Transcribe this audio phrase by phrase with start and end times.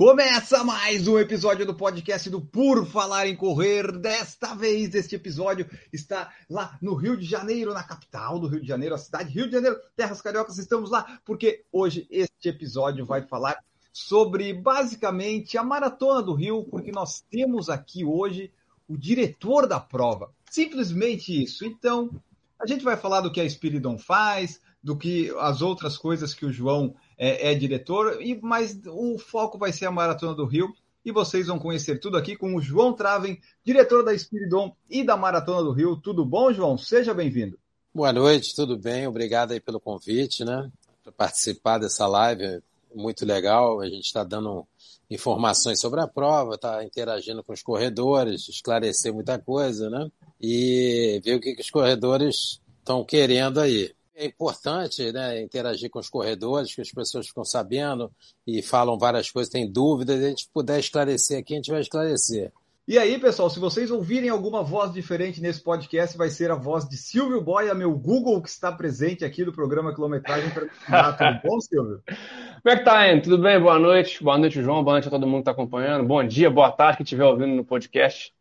[0.00, 3.92] Começa mais um episódio do podcast do Por Falar em Correr.
[3.98, 8.66] Desta vez, este episódio está lá no Rio de Janeiro, na capital do Rio de
[8.66, 10.56] Janeiro, a cidade Rio de Janeiro, Terras Cariocas.
[10.56, 16.90] Estamos lá porque hoje este episódio vai falar sobre basicamente a maratona do Rio, porque
[16.90, 18.50] nós temos aqui hoje
[18.88, 20.32] o diretor da prova.
[20.50, 21.66] Simplesmente isso.
[21.66, 22.10] Então,
[22.58, 26.46] a gente vai falar do que a Spiridon faz, do que as outras coisas que
[26.46, 30.72] o João é, é, diretor, e mas o foco vai ser a Maratona do Rio.
[31.04, 35.16] E vocês vão conhecer tudo aqui com o João Traven, diretor da Spiridon e da
[35.16, 35.96] Maratona do Rio.
[35.96, 36.76] Tudo bom, João?
[36.78, 37.58] Seja bem-vindo.
[37.94, 39.06] Boa noite, tudo bem?
[39.06, 40.70] Obrigado aí pelo convite, né?
[41.02, 42.62] Para participar dessa live,
[42.94, 43.80] muito legal.
[43.80, 44.66] A gente está dando
[45.10, 50.10] informações sobre a prova, está interagindo com os corredores, esclarecer muita coisa, né?
[50.40, 55.98] E ver o que, que os corredores estão querendo aí é importante né, interagir com
[55.98, 58.12] os corredores, que as pessoas ficam sabendo
[58.46, 62.52] e falam várias coisas, têm dúvidas, a gente puder esclarecer aqui, a gente vai esclarecer.
[62.86, 66.86] E aí, pessoal, se vocês ouvirem alguma voz diferente nesse podcast, vai ser a voz
[66.88, 70.50] de Silvio Boia, meu Google, que está presente aqui do programa Quilometragem.
[70.50, 71.12] Pra...
[71.12, 72.02] Tudo bom, Silvio?
[72.06, 73.20] Como é que tá, Ian?
[73.20, 73.60] Tudo bem?
[73.60, 74.22] Boa noite.
[74.22, 74.82] Boa noite, João.
[74.82, 76.04] Boa noite a todo mundo que está acompanhando.
[76.04, 78.32] Bom dia, boa tarde, que estiver ouvindo no podcast.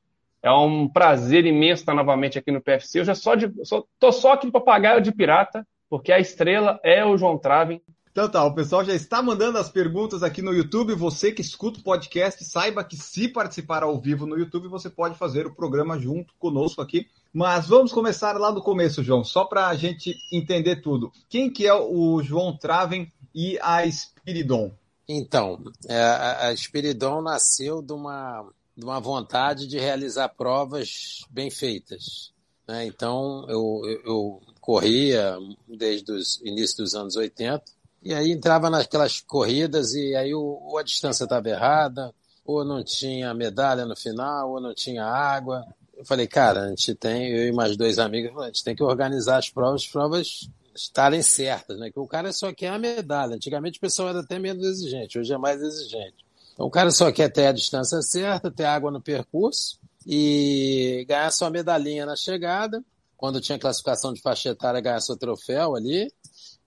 [0.42, 3.00] É um prazer imenso estar novamente aqui no PFC.
[3.00, 6.80] Eu já só de, só, tô só aqui de papagaio de pirata, porque a estrela
[6.84, 7.82] é o João Traven.
[8.12, 10.94] Então tá, o pessoal já está mandando as perguntas aqui no YouTube.
[10.96, 15.16] Você que escuta o podcast, saiba que se participar ao vivo no YouTube, você pode
[15.16, 17.08] fazer o programa junto conosco aqui.
[17.32, 21.12] Mas vamos começar lá do começo, João, só para a gente entender tudo.
[21.30, 24.72] Quem que é o João Traven e a Spiridon?
[25.08, 28.46] Então, é, a Spiridon nasceu de uma
[28.80, 32.32] de uma vontade de realizar provas bem feitas.
[32.66, 32.86] Né?
[32.86, 36.18] Então, eu, eu, eu corria desde o
[36.48, 37.62] início dos anos 80,
[38.02, 42.14] e aí entrava naquelas corridas e aí ou a distância estava errada,
[42.46, 45.66] ou não tinha medalha no final, ou não tinha água.
[45.98, 48.82] Eu falei, cara, a gente tem, eu e mais dois amigos, a gente tem que
[48.82, 51.92] organizar as provas, as provas estarem certas, né?
[51.92, 53.36] Que o cara só quer a medalha.
[53.36, 56.29] Antigamente o pessoal era até menos exigente, hoje é mais exigente.
[56.60, 61.32] Então, o cara só quer ter a distância certa, ter água no percurso e ganhar
[61.32, 62.84] sua medalhinha na chegada.
[63.16, 66.12] Quando tinha classificação de faixa etária, ganhar seu troféu ali.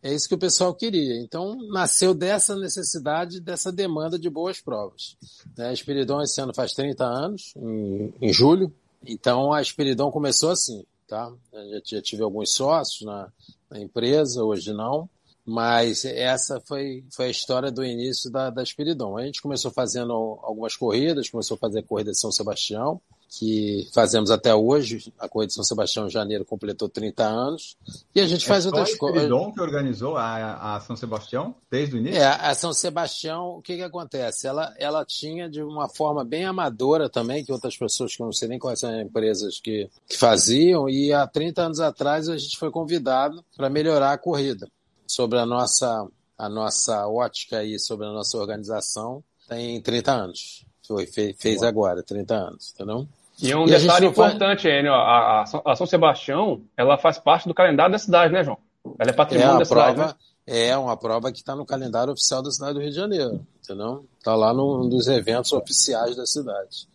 [0.03, 1.21] É isso que o pessoal queria.
[1.21, 5.15] Então, nasceu dessa necessidade, dessa demanda de boas provas.
[5.59, 8.73] Né, a Espiridon esse ano faz 30 anos, em, em julho.
[9.07, 11.31] Então, a Espiridon começou assim, tá?
[11.53, 13.31] Eu já, já tive alguns sócios na,
[13.69, 15.07] na empresa, hoje não.
[15.45, 19.19] Mas essa foi, foi a história do início da, da Espiridon.
[19.19, 23.89] A gente começou fazendo algumas corridas, começou a fazer a corrida de São Sebastião, que
[23.93, 25.13] fazemos até hoje.
[25.19, 27.77] A corrida de São Sebastião em janeiro completou 30 anos.
[28.15, 29.23] E a gente é faz outras coisas.
[29.23, 32.21] a Espiridon que organizou a, a São Sebastião desde o início?
[32.21, 34.47] É, a São Sebastião, o que, que acontece?
[34.47, 38.33] Ela, ela tinha de uma forma bem amadora também, que outras pessoas que eu não
[38.33, 42.37] sei nem quais são as empresas que, que faziam, e há 30 anos atrás a
[42.37, 44.69] gente foi convidado para melhorar a corrida
[45.13, 46.07] sobre a nossa,
[46.39, 50.65] a nossa ótica aí, sobre a nossa organização, tem 30 anos.
[50.87, 53.07] Foi, fez, fez agora, 30 anos, entendeu?
[53.41, 54.75] E um e detalhe importante, faz...
[54.75, 58.59] Enio, a, a, São Sebastião, ela faz parte do calendário da cidade, né, João?
[58.99, 60.15] Ela é patrimônio é, da prova, cidade, né?
[60.45, 64.05] É uma prova que está no calendário oficial da cidade do Rio de Janeiro, entendeu?
[64.19, 66.89] Está lá num dos eventos oficiais da cidade.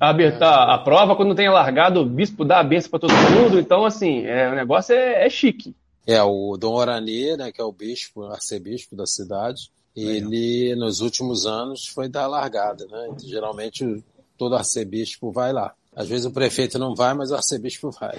[0.00, 3.58] A, a, a prova, quando tem alargado, o bispo dá a benção para todo mundo,
[3.58, 5.74] então, assim, é, o negócio é, é chique.
[6.08, 11.44] É, o Dom Orani, né, que é o bispo, arcebispo da cidade, ele, nos últimos
[11.44, 13.08] anos, foi da largada, né?
[13.22, 14.02] Geralmente,
[14.38, 15.74] todo arcebispo vai lá.
[15.94, 18.18] Às vezes o prefeito não vai, mas o arcebispo vai.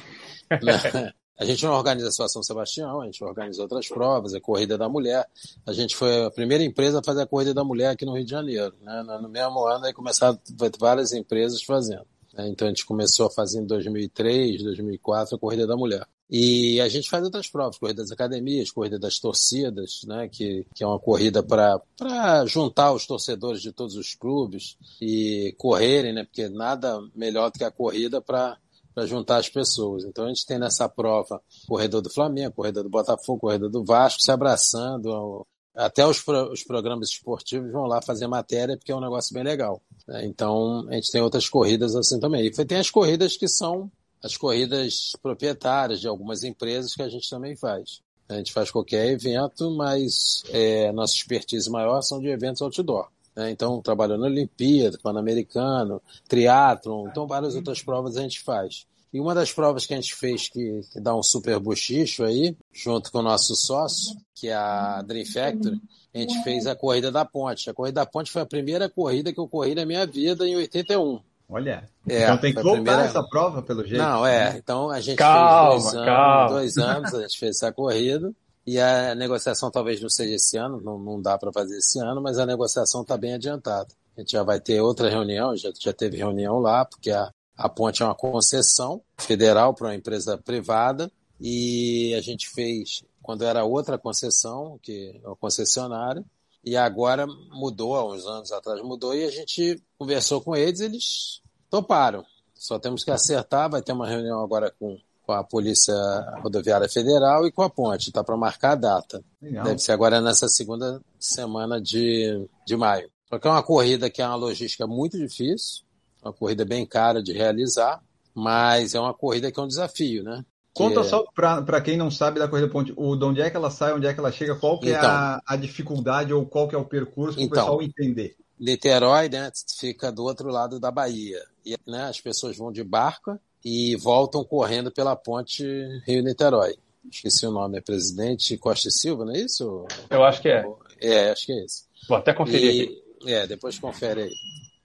[0.61, 1.13] Né?
[1.37, 4.89] A gente não organiza a São Sebastião, a gente organiza outras provas, a Corrida da
[4.89, 5.25] Mulher.
[5.65, 8.25] A gente foi a primeira empresa a fazer a Corrida da Mulher aqui no Rio
[8.25, 8.73] de Janeiro.
[8.81, 9.03] Né?
[9.21, 10.37] No mesmo ano, aí começaram
[10.77, 12.05] várias empresas fazendo.
[12.33, 12.49] Né?
[12.49, 16.05] Então a gente começou a fazer em 2003, 2004 a Corrida da Mulher.
[16.29, 20.83] E a gente faz outras provas, corrida das academias, corrida das torcidas, né, que, que
[20.83, 26.47] é uma corrida para juntar os torcedores de todos os clubes e correrem, né, porque
[26.47, 28.57] nada melhor do que a corrida para
[28.93, 30.03] para juntar as pessoas.
[30.03, 34.21] Então a gente tem nessa prova corredor do Flamengo, corredor do Botafogo, corredor do Vasco
[34.21, 35.45] se abraçando.
[35.75, 39.43] Até os, pro, os programas esportivos vão lá fazer matéria porque é um negócio bem
[39.43, 39.81] legal.
[40.07, 40.25] Né?
[40.25, 42.45] Então a gente tem outras corridas assim também.
[42.45, 43.89] E tem as corridas que são
[44.23, 48.01] as corridas proprietárias de algumas empresas que a gente também faz.
[48.27, 53.07] A gente faz qualquer evento, mas é, nossa expertise maior são de eventos outdoor.
[53.35, 53.49] Né?
[53.51, 58.85] Então, trabalhando na Olimpíada, Pan-Americano, triatlon, então várias outras provas a gente faz.
[59.11, 62.55] E uma das provas que a gente fez que, que dá um super bochicho aí,
[62.71, 65.81] junto com o nosso sócio, que é a Dream Factory,
[66.13, 67.69] a gente fez a Corrida da Ponte.
[67.69, 70.55] A Corrida da Ponte foi a primeira corrida que eu corri na minha vida em
[70.55, 71.19] 81.
[71.49, 74.01] Olha, É, então tem que voltar primeira- essa prova, pelo jeito.
[74.01, 74.55] Não, é.
[74.57, 76.39] Então a gente Calma, fez dois calma.
[76.41, 78.31] anos, dois anos, a gente fez essa corrida.
[78.67, 82.21] E a negociação talvez não seja esse ano, não, não dá para fazer esse ano,
[82.21, 83.87] mas a negociação está bem adiantada.
[84.15, 87.67] A gente já vai ter outra reunião, já, já teve reunião lá, porque a, a
[87.67, 91.09] ponte é uma concessão federal para uma empresa privada.
[91.41, 96.23] E a gente fez, quando era outra concessão, que é uma concessionária,
[96.69, 101.41] e agora mudou, há uns anos atrás mudou, e a gente conversou com eles, eles
[101.69, 102.23] toparam.
[102.53, 105.95] Só temos que acertar, vai ter uma reunião agora com, com a Polícia
[106.43, 109.23] Rodoviária Federal e com a ponte, tá para marcar a data.
[109.41, 109.63] Legal.
[109.63, 113.09] Deve ser agora nessa segunda semana de, de maio.
[113.29, 115.83] Só que é uma corrida que é uma logística muito difícil,
[116.21, 120.45] uma corrida bem cara de realizar, mas é uma corrida que é um desafio, né?
[120.73, 123.57] Conta Que- só para quem não sabe da Corrida Ponte, o, de onde é que
[123.57, 125.09] ela sai, onde é que ela chega, qual que é Então.
[125.09, 127.63] a, a dificuldade ou qual que é o percurso para o Então.
[127.63, 128.35] pessoal entender.
[128.59, 131.41] Niterói, né, fica do outro lado da Bahia.
[131.65, 135.63] E, né, as pessoas vão de barca e voltam correndo pela ponte
[136.05, 136.75] Rio-Niterói.
[137.11, 139.85] Esqueci o nome, é Presidente Costa e Silva, não é isso?
[140.09, 140.65] Eu acho que é.
[141.01, 141.83] É, acho que é esse.
[142.07, 143.03] Vou até conferir aqui.
[143.25, 144.33] E, é, depois confere aí,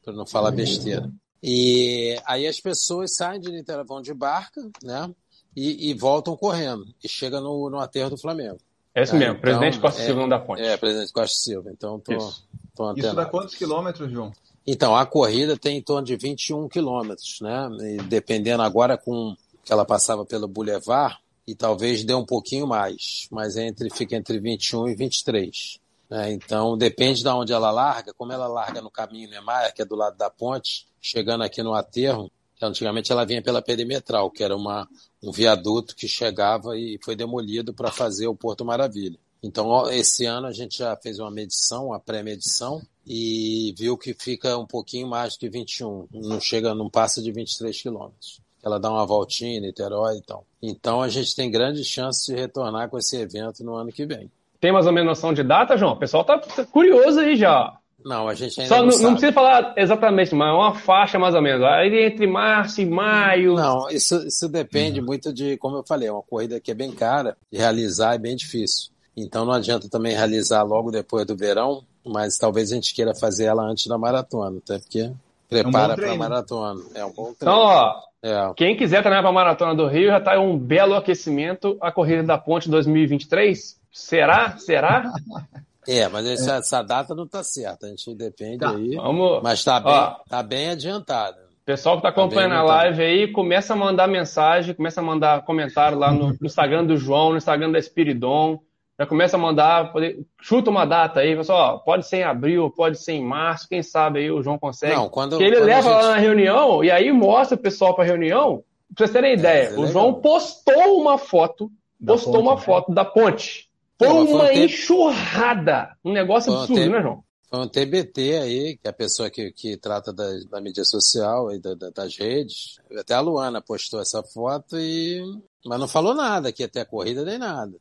[0.05, 1.11] para não falar besteira.
[1.43, 5.11] E aí as pessoas saem de Niterói, vão de barca, né,
[5.56, 6.87] e, e voltam correndo.
[7.03, 8.59] E chega no, no aterro do Flamengo.
[8.95, 10.62] É isso mesmo, então, presidente Costa é- Silva não dá ponte.
[10.62, 11.71] É, Presidente Costa Silva.
[11.73, 12.47] Então, tô, Isso.
[12.77, 14.33] tô Isso dá quantos quilômetros, João?
[14.65, 17.69] Então, a corrida tem em torno de 21 quilômetros, né?
[17.81, 19.35] E dependendo agora com
[19.65, 24.39] que ela passava pelo Boulevard, e talvez dê um pouquinho mais, mas entre, fica entre
[24.39, 25.79] 21 e 23.
[26.09, 26.33] né?
[26.33, 29.95] Então, depende de onde ela larga, como ela larga no caminho Niemeyer, que é do
[29.97, 34.57] lado da ponte, chegando aqui no aterro, que antigamente ela vinha pela perimetral, que era
[34.57, 34.89] uma,
[35.25, 39.19] um viaduto que chegava e foi demolido para fazer o Porto Maravilha.
[39.43, 44.56] Então, esse ano a gente já fez uma medição, uma pré-medição, e viu que fica
[44.56, 48.41] um pouquinho mais que 21, não chega, não passa de 23 quilômetros.
[48.62, 50.47] Ela dá uma voltinha em Niterói e tal.
[50.62, 54.31] Então a gente tem grande chance de retornar com esse evento no ano que vem.
[54.59, 55.93] Tem mais ou menos noção de data, João?
[55.93, 56.41] O pessoal tá
[56.73, 57.79] curioso aí já.
[58.05, 59.05] Não, a gente ainda Só não, não, sabe.
[59.05, 61.65] não precisa falar exatamente, mas é uma faixa mais ou menos.
[61.65, 63.55] Aí entre março e maio.
[63.55, 66.93] Não, isso, isso depende muito de, como eu falei, é uma corrida que é bem
[66.93, 68.91] cara, de realizar é bem difícil.
[69.17, 73.45] Então não adianta também realizar logo depois do verão, mas talvez a gente queira fazer
[73.45, 75.11] ela antes da maratona, até porque
[75.49, 76.19] prepara para a treino.
[76.19, 76.81] maratona.
[76.95, 77.37] É um bom treino.
[77.39, 78.53] Então, ó, É.
[78.57, 82.23] quem quiser treinar para a Maratona do Rio, já tá um belo aquecimento a Corrida
[82.23, 83.79] da Ponte 2023.
[83.93, 84.57] Será?
[84.59, 85.12] Será?
[85.89, 88.71] É, mas essa, essa data não está certa, a gente depende Tá.
[88.71, 88.97] aí.
[88.97, 89.43] Vamos.
[89.43, 90.17] Mas está bem, Ó.
[90.29, 91.45] tá bem adiantada.
[91.65, 95.45] Pessoal que está acompanhando bem, a live aí, começa a mandar mensagem, começa a mandar
[95.45, 98.59] comentário lá no, no Instagram do João, no Instagram da Espiridon.
[98.99, 102.97] Já começa a mandar, pode- chuta uma data aí, pessoal, pode ser em abril, pode
[103.03, 104.95] ser em março, quem sabe aí o João consegue.
[104.95, 107.95] Não, quando, Que ele quando leva gente- lá na reunião e aí mostra o pessoal
[107.95, 108.63] para a reunião.
[108.95, 109.87] Pra vocês terem ideia, é o legal.
[109.89, 112.61] João postou uma foto, Da postou ponte, uma né?
[112.61, 113.63] foto da ponte.
[113.99, 115.97] Foi Pô, foi um uma tempo- enxurrada.
[116.05, 117.25] Um negócio Foi um absurdo, tempo- né, João?
[117.51, 121.53] Foi um TBT aí, que é a pessoa que, que trata da, da mídia social
[121.53, 122.81] e da- da- das redes.
[122.99, 125.23] Até a Luana postou essa foto e.
[125.65, 127.77] Mas não falou nada, que ter a corrida nem nada.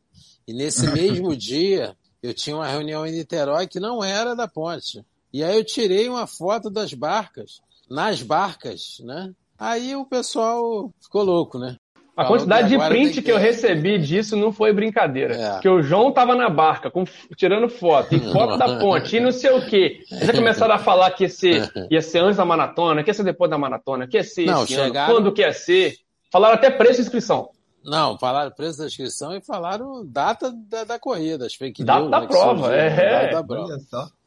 [0.48, 0.86] E nesse
[1.28, 5.04] mesmo dia, eu tinha uma reunião em Niterói que não era da ponte.
[5.34, 9.34] E aí eu tirei uma foto das barcas, nas barcas, né?
[9.58, 11.78] Aí o pessoal ficou louco, né?
[12.16, 15.36] A Falou quantidade que de print tem que eu que- recebi disso não foi brincadeira.
[15.36, 15.52] É.
[15.54, 17.06] Porque o João tava na barca, com-
[17.36, 20.00] tirando foto, e foto da ponte, e não sei o quê.
[20.10, 23.24] Já começaram a falar que ia ser, ia ser antes da maratona, que ia ser
[23.24, 25.96] depois da maratona, que ia ser Não, esse ano, chegaram- quando que ia ser.
[26.32, 27.50] Falaram até preço de inscrição.
[27.84, 32.12] Não, falaram preço da inscrição e falaram data da, da corrida, as fake Data news,
[32.12, 33.10] da né, que prova, surgiram, é.
[33.24, 33.78] data da prova.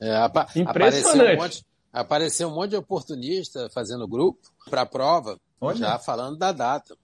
[0.00, 0.69] É, apa- Impressionante.
[0.69, 5.76] Apareceu um, monte, apareceu um monte de oportunista fazendo grupo para a prova, Olha.
[5.76, 6.95] já falando da data.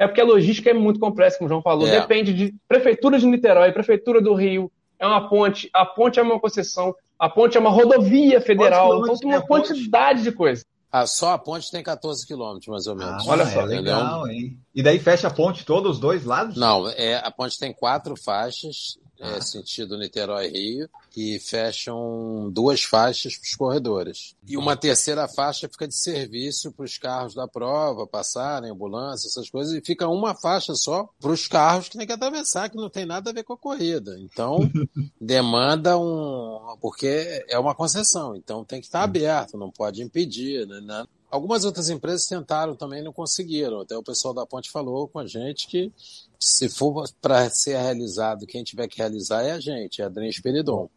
[0.00, 1.86] É porque a logística é muito complexa, como o João falou.
[1.86, 2.00] É.
[2.00, 4.72] Depende de Prefeitura de Niterói, Prefeitura do Rio.
[4.98, 9.02] É uma ponte, a ponte é uma concessão, a ponte é uma rodovia federal.
[9.02, 10.64] Então tem uma quantidade de coisa.
[10.90, 13.28] Ah, só a ponte tem 14 quilômetros, mais ou menos.
[13.28, 14.58] olha é só, legal, hein?
[14.74, 16.56] E daí fecha a ponte todos os dois lados?
[16.56, 23.46] Não, é, a ponte tem quatro faixas, é, sentido Niterói-Rio, e fecham duas faixas para
[23.46, 24.34] os corredores.
[24.48, 29.50] E uma terceira faixa fica de serviço para os carros da prova passarem, ambulância, essas
[29.50, 32.88] coisas, e fica uma faixa só para os carros que tem que atravessar, que não
[32.88, 34.16] tem nada a ver com a corrida.
[34.18, 34.58] Então,
[35.20, 36.76] demanda um.
[36.80, 41.06] Porque é uma concessão, então tem que estar aberto, não pode impedir, né?
[41.30, 43.80] Algumas outras empresas tentaram também não conseguiram.
[43.80, 45.92] Até o pessoal da Ponte falou com a gente que
[46.38, 50.90] se for para ser realizado, quem tiver que realizar é a gente, é a Esperidon.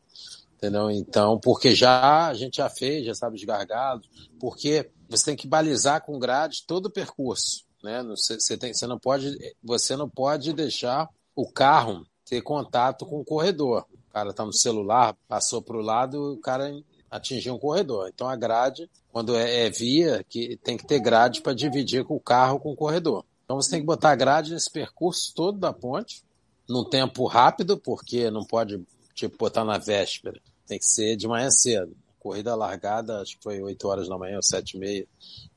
[0.55, 0.89] Entendeu?
[0.89, 4.09] Então, porque já a gente já fez, já sabe os gargalos,
[4.39, 8.01] porque você tem que balizar com grade todo o percurso, né?
[8.03, 13.25] Você, tem, você não pode, você não pode deixar o carro ter contato com o
[13.25, 13.85] corredor.
[14.09, 16.71] O cara está no celular, passou para o lado, o cara
[17.13, 18.09] atingir um corredor.
[18.11, 22.15] Então a grade, quando é, é via, que tem que ter grade para dividir com
[22.15, 23.23] o carro com o corredor.
[23.45, 26.23] Então você tem que botar grade nesse percurso todo da ponte,
[26.67, 28.81] num tempo rápido, porque não pode
[29.13, 30.41] tipo botar na véspera.
[30.65, 31.95] Tem que ser de manhã cedo.
[32.19, 35.07] Corrida largada, acho que foi 8 horas da manhã ou 7 e meia.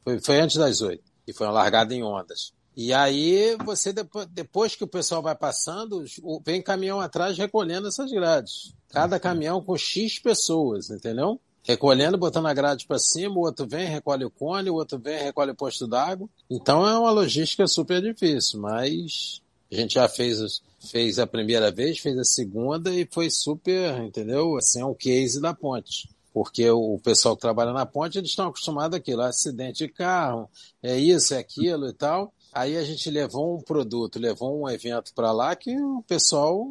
[0.04, 1.02] Foi, foi antes das 8.
[1.26, 2.52] E foi uma largada em ondas.
[2.76, 3.94] E aí você,
[4.30, 6.04] depois que o pessoal vai passando,
[6.44, 8.74] vem caminhão atrás recolhendo essas grades.
[8.90, 11.40] Cada caminhão com X pessoas, entendeu?
[11.66, 15.18] Recolhendo, botando a grade para cima, o outro vem, recolhe o cone, o outro vem,
[15.18, 16.28] recolhe o posto d'água.
[16.48, 21.98] Então é uma logística super difícil, mas a gente já fez, fez a primeira vez,
[21.98, 24.56] fez a segunda e foi super, entendeu?
[24.56, 26.08] Assim, é um case da ponte.
[26.32, 30.48] Porque o pessoal que trabalha na ponte, eles estão acostumados àquilo, acidente de carro,
[30.82, 32.32] é isso, é aquilo e tal.
[32.52, 36.64] Aí a gente levou um produto, levou um evento para lá que o pessoal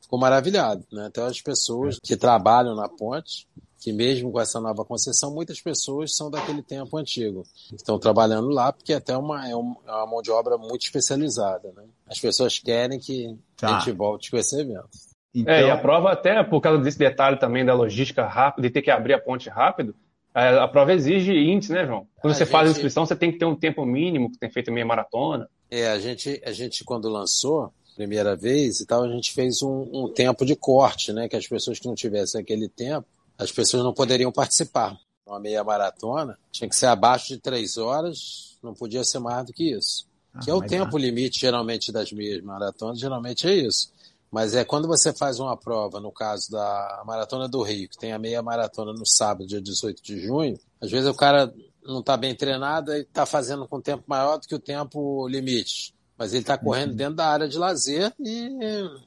[0.00, 1.06] ficou maravilhado, né?
[1.06, 3.46] Até as pessoas que trabalham na ponte
[3.84, 7.44] que mesmo com essa nova concessão, muitas pessoas são daquele tempo antigo.
[7.70, 11.70] Estão trabalhando lá porque até uma, é uma mão de obra muito especializada.
[11.76, 11.82] Né?
[12.08, 13.76] As pessoas querem que tá.
[13.76, 14.88] a gente volte com esse evento.
[15.34, 15.52] Então...
[15.52, 18.80] É, e a prova até, por causa desse detalhe também da logística rápida, de ter
[18.80, 19.94] que abrir a ponte rápido,
[20.32, 22.06] a prova exige índice, né, João?
[22.16, 22.52] Quando a você gente...
[22.52, 25.46] faz a inscrição, você tem que ter um tempo mínimo, que tem feito meia maratona.
[25.70, 29.90] É, a gente, a gente quando lançou, primeira vez e tal, a gente fez um,
[29.92, 31.28] um tempo de corte, né?
[31.28, 33.06] Que as pessoas que não tivessem aquele tempo
[33.38, 34.96] as pessoas não poderiam participar.
[35.26, 39.52] Uma meia maratona tinha que ser abaixo de três horas, não podia ser mais do
[39.52, 40.06] que isso.
[40.34, 43.92] Ah, que é o tempo limite, geralmente, das meias maratonas, geralmente é isso.
[44.30, 48.12] Mas é quando você faz uma prova, no caso da Maratona do Rio, que tem
[48.12, 52.16] a meia maratona no sábado, dia 18 de junho, às vezes o cara não está
[52.16, 55.94] bem treinado e está fazendo com tempo maior do que o tempo limite.
[56.18, 56.96] Mas ele está correndo uhum.
[56.96, 58.50] dentro da área de lazer e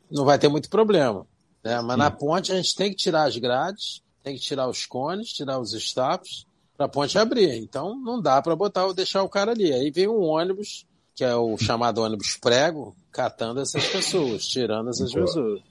[0.10, 1.28] não vai ter muito problema.
[1.62, 1.82] Né?
[1.82, 5.32] Mas na ponte a gente tem que tirar as grades tem que tirar os cones,
[5.32, 7.56] tirar os staffs para a ponte abrir.
[7.56, 9.72] Então não dá para botar deixar o cara ali.
[9.72, 15.12] Aí vem um ônibus, que é o chamado ônibus prego, catando essas pessoas, tirando essas
[15.14, 15.26] Boa.
[15.26, 15.62] pessoas.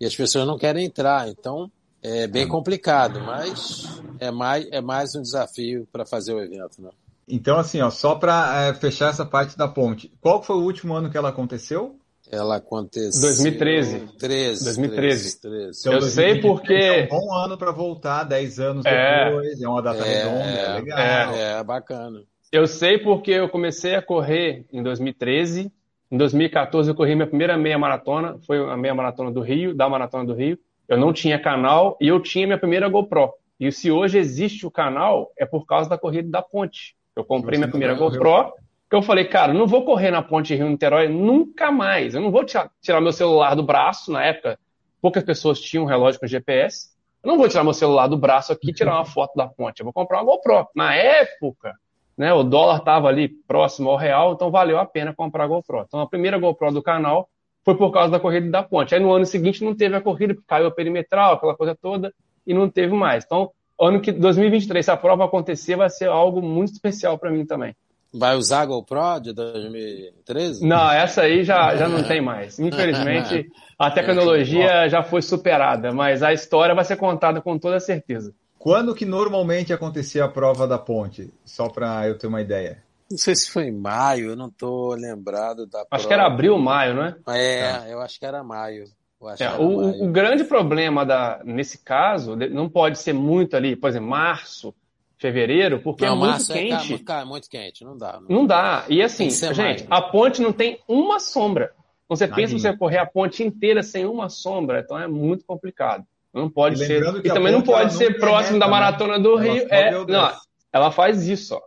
[0.00, 1.70] E as pessoas não querem entrar, então
[2.02, 3.84] é bem complicado, mas
[4.18, 6.80] é mais, é mais um desafio para fazer o evento.
[6.80, 6.88] Né?
[7.28, 10.94] Então, assim, ó, só para é, fechar essa parte da ponte, qual foi o último
[10.94, 11.99] ano que ela aconteceu?
[12.30, 13.22] Ela aconteceu.
[13.22, 14.06] 2013.
[14.18, 15.40] 13, 2013.
[15.40, 15.80] 13.
[15.80, 16.72] Então, eu sei porque.
[16.72, 19.24] É um bom ano para voltar, 10 anos é.
[19.24, 20.98] depois, é uma data é, redonda, é legal.
[20.98, 22.22] É, é, bacana.
[22.52, 25.72] Eu sei porque eu comecei a correr em 2013.
[26.10, 29.88] Em 2014 eu corri minha primeira meia maratona, foi a meia maratona do Rio, da
[29.88, 30.58] maratona do Rio.
[30.88, 33.32] Eu não tinha canal e eu tinha minha primeira GoPro.
[33.60, 36.96] E se hoje existe o canal, é por causa da corrida da ponte.
[37.14, 38.52] Eu comprei Você minha primeira GoPro
[38.90, 42.12] que eu falei, cara, não vou correr na ponte Rio-Niterói nunca mais.
[42.12, 44.58] Eu não vou tirar, meu celular do braço, na época,
[45.00, 46.90] poucas pessoas tinham um relógio com GPS.
[47.22, 49.78] Eu não vou tirar meu celular do braço aqui e tirar uma foto da ponte.
[49.78, 50.66] Eu vou comprar uma GoPro.
[50.74, 51.72] Na época,
[52.18, 55.84] né, o dólar estava ali próximo ao real, então valeu a pena comprar a GoPro.
[55.86, 57.30] Então a primeira GoPro do canal
[57.64, 58.92] foi por causa da corrida da ponte.
[58.92, 62.12] Aí no ano seguinte não teve a corrida, porque caiu a perimetral, aquela coisa toda,
[62.44, 63.24] e não teve mais.
[63.24, 67.46] Então, ano que 2023, se a prova acontecer, vai ser algo muito especial para mim
[67.46, 67.76] também.
[68.12, 70.66] Vai usar a GoPro de 2013?
[70.66, 72.58] Não, essa aí já, já não tem mais.
[72.60, 78.34] Infelizmente, a tecnologia já foi superada, mas a história vai ser contada com toda certeza.
[78.58, 81.32] Quando que normalmente acontecia a prova da ponte?
[81.44, 82.82] Só para eu ter uma ideia.
[83.10, 86.06] Não sei se foi em maio, eu não estou lembrado da Acho prova.
[86.06, 87.16] que era abril, maio, não é?
[87.28, 87.88] É, tá.
[87.88, 88.84] eu acho que era maio.
[89.38, 90.04] É, era o, maio.
[90.04, 94.74] o, grande problema da, nesse caso, não pode ser muito ali, por exemplo, março,
[95.20, 97.04] fevereiro, porque não, é muito é quente.
[97.06, 98.18] É, muito quente, não dá.
[98.20, 98.86] Não, não dá.
[98.88, 99.86] E assim, gente, mais, né?
[99.90, 101.72] a ponte não tem uma sombra.
[102.04, 102.48] Então você Nadinha.
[102.48, 106.04] pensa você correr a ponte inteira sem uma sombra, então é muito complicado.
[106.32, 107.02] Não pode e ser.
[107.24, 108.70] E também não pode ser próximo da né?
[108.70, 109.66] maratona do Rio.
[109.68, 110.32] É, não,
[110.72, 111.60] ela faz isso, ó.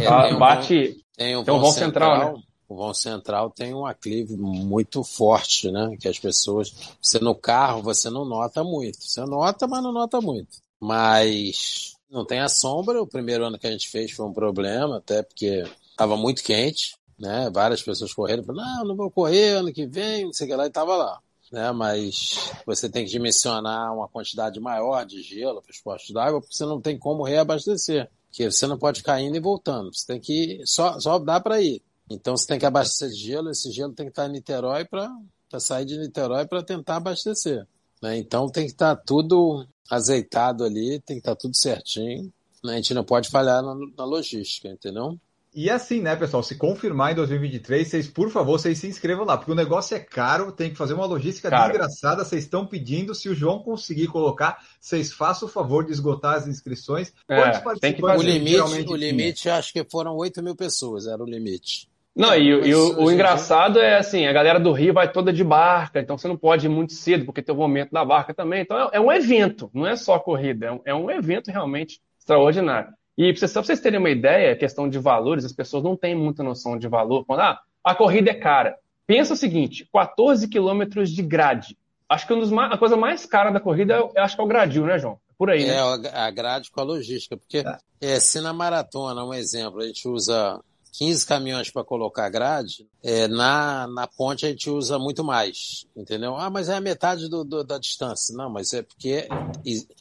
[0.00, 0.96] É, ela tem bate.
[1.16, 2.42] tem o voo, central, central, né?
[2.68, 5.96] O o vão central tem um aclive muito forte, né?
[6.00, 9.02] Que as pessoas, você no carro, você não nota muito.
[9.02, 10.58] Você nota, mas não nota muito.
[10.80, 13.02] Mas não tem a sombra.
[13.02, 16.96] O primeiro ano que a gente fez foi um problema, até porque estava muito quente,
[17.18, 17.50] né?
[17.52, 20.64] Várias pessoas correram, não, não vou correr ano que vem, não sei o que lá,
[20.64, 21.20] e estava lá.
[21.52, 21.70] Né?
[21.72, 26.54] Mas você tem que dimensionar uma quantidade maior de gelo para os postos d'água, porque
[26.54, 28.08] você não tem como reabastecer.
[28.28, 29.94] Porque você não pode ficar indo e voltando.
[29.94, 30.62] Você tem que.
[30.64, 31.82] Só, só dá para ir.
[32.10, 35.10] Então você tem que abastecer de gelo, esse gelo tem que estar em Niterói para
[35.58, 37.66] sair de Niterói para tentar abastecer.
[38.04, 38.18] Né?
[38.18, 42.30] Então tem que estar tudo azeitado ali, tem que estar tudo certinho.
[42.62, 42.74] Né?
[42.74, 45.18] A gente não pode falhar na, na logística, entendeu?
[45.54, 49.38] E assim, né, pessoal, se confirmar em 2023, vocês, por favor, vocês se inscrevam lá,
[49.38, 51.72] porque o negócio é caro, tem que fazer uma logística caro.
[51.72, 56.34] desgraçada, vocês estão pedindo, se o João conseguir colocar, vocês façam o favor de esgotar
[56.34, 57.12] as inscrições.
[57.28, 58.04] É, tem que...
[58.04, 61.88] O limite, o limite acho que foram 8 mil pessoas, era o limite.
[62.14, 65.42] Não, e, e o, o, engraçado é assim, a galera do Rio vai toda de
[65.42, 68.62] barca, então você não pode ir muito cedo, porque tem o momento da barca também.
[68.62, 72.00] Então é, é um evento, não é só corrida, é um, é um evento realmente
[72.18, 72.92] extraordinário.
[73.18, 76.42] E só para vocês terem uma ideia, questão de valores, as pessoas não têm muita
[76.42, 77.24] noção de valor.
[77.24, 78.76] Quando, ah, a corrida é cara.
[79.06, 81.76] Pensa o seguinte, 14 quilômetros de grade.
[82.08, 84.48] Acho que um dos, a coisa mais cara da corrida, eu acho que é o
[84.48, 85.18] gradil, né, João?
[85.36, 85.74] Por aí, né?
[85.74, 87.78] É, a grade com a logística, porque é.
[88.00, 90.60] é, se na maratona, um exemplo, a gente usa
[90.96, 96.36] 15 caminhões para colocar grade, é, na, na ponte a gente usa muito mais, entendeu?
[96.36, 98.34] Ah, mas é a metade do, do, da distância.
[98.36, 99.28] Não, mas é porque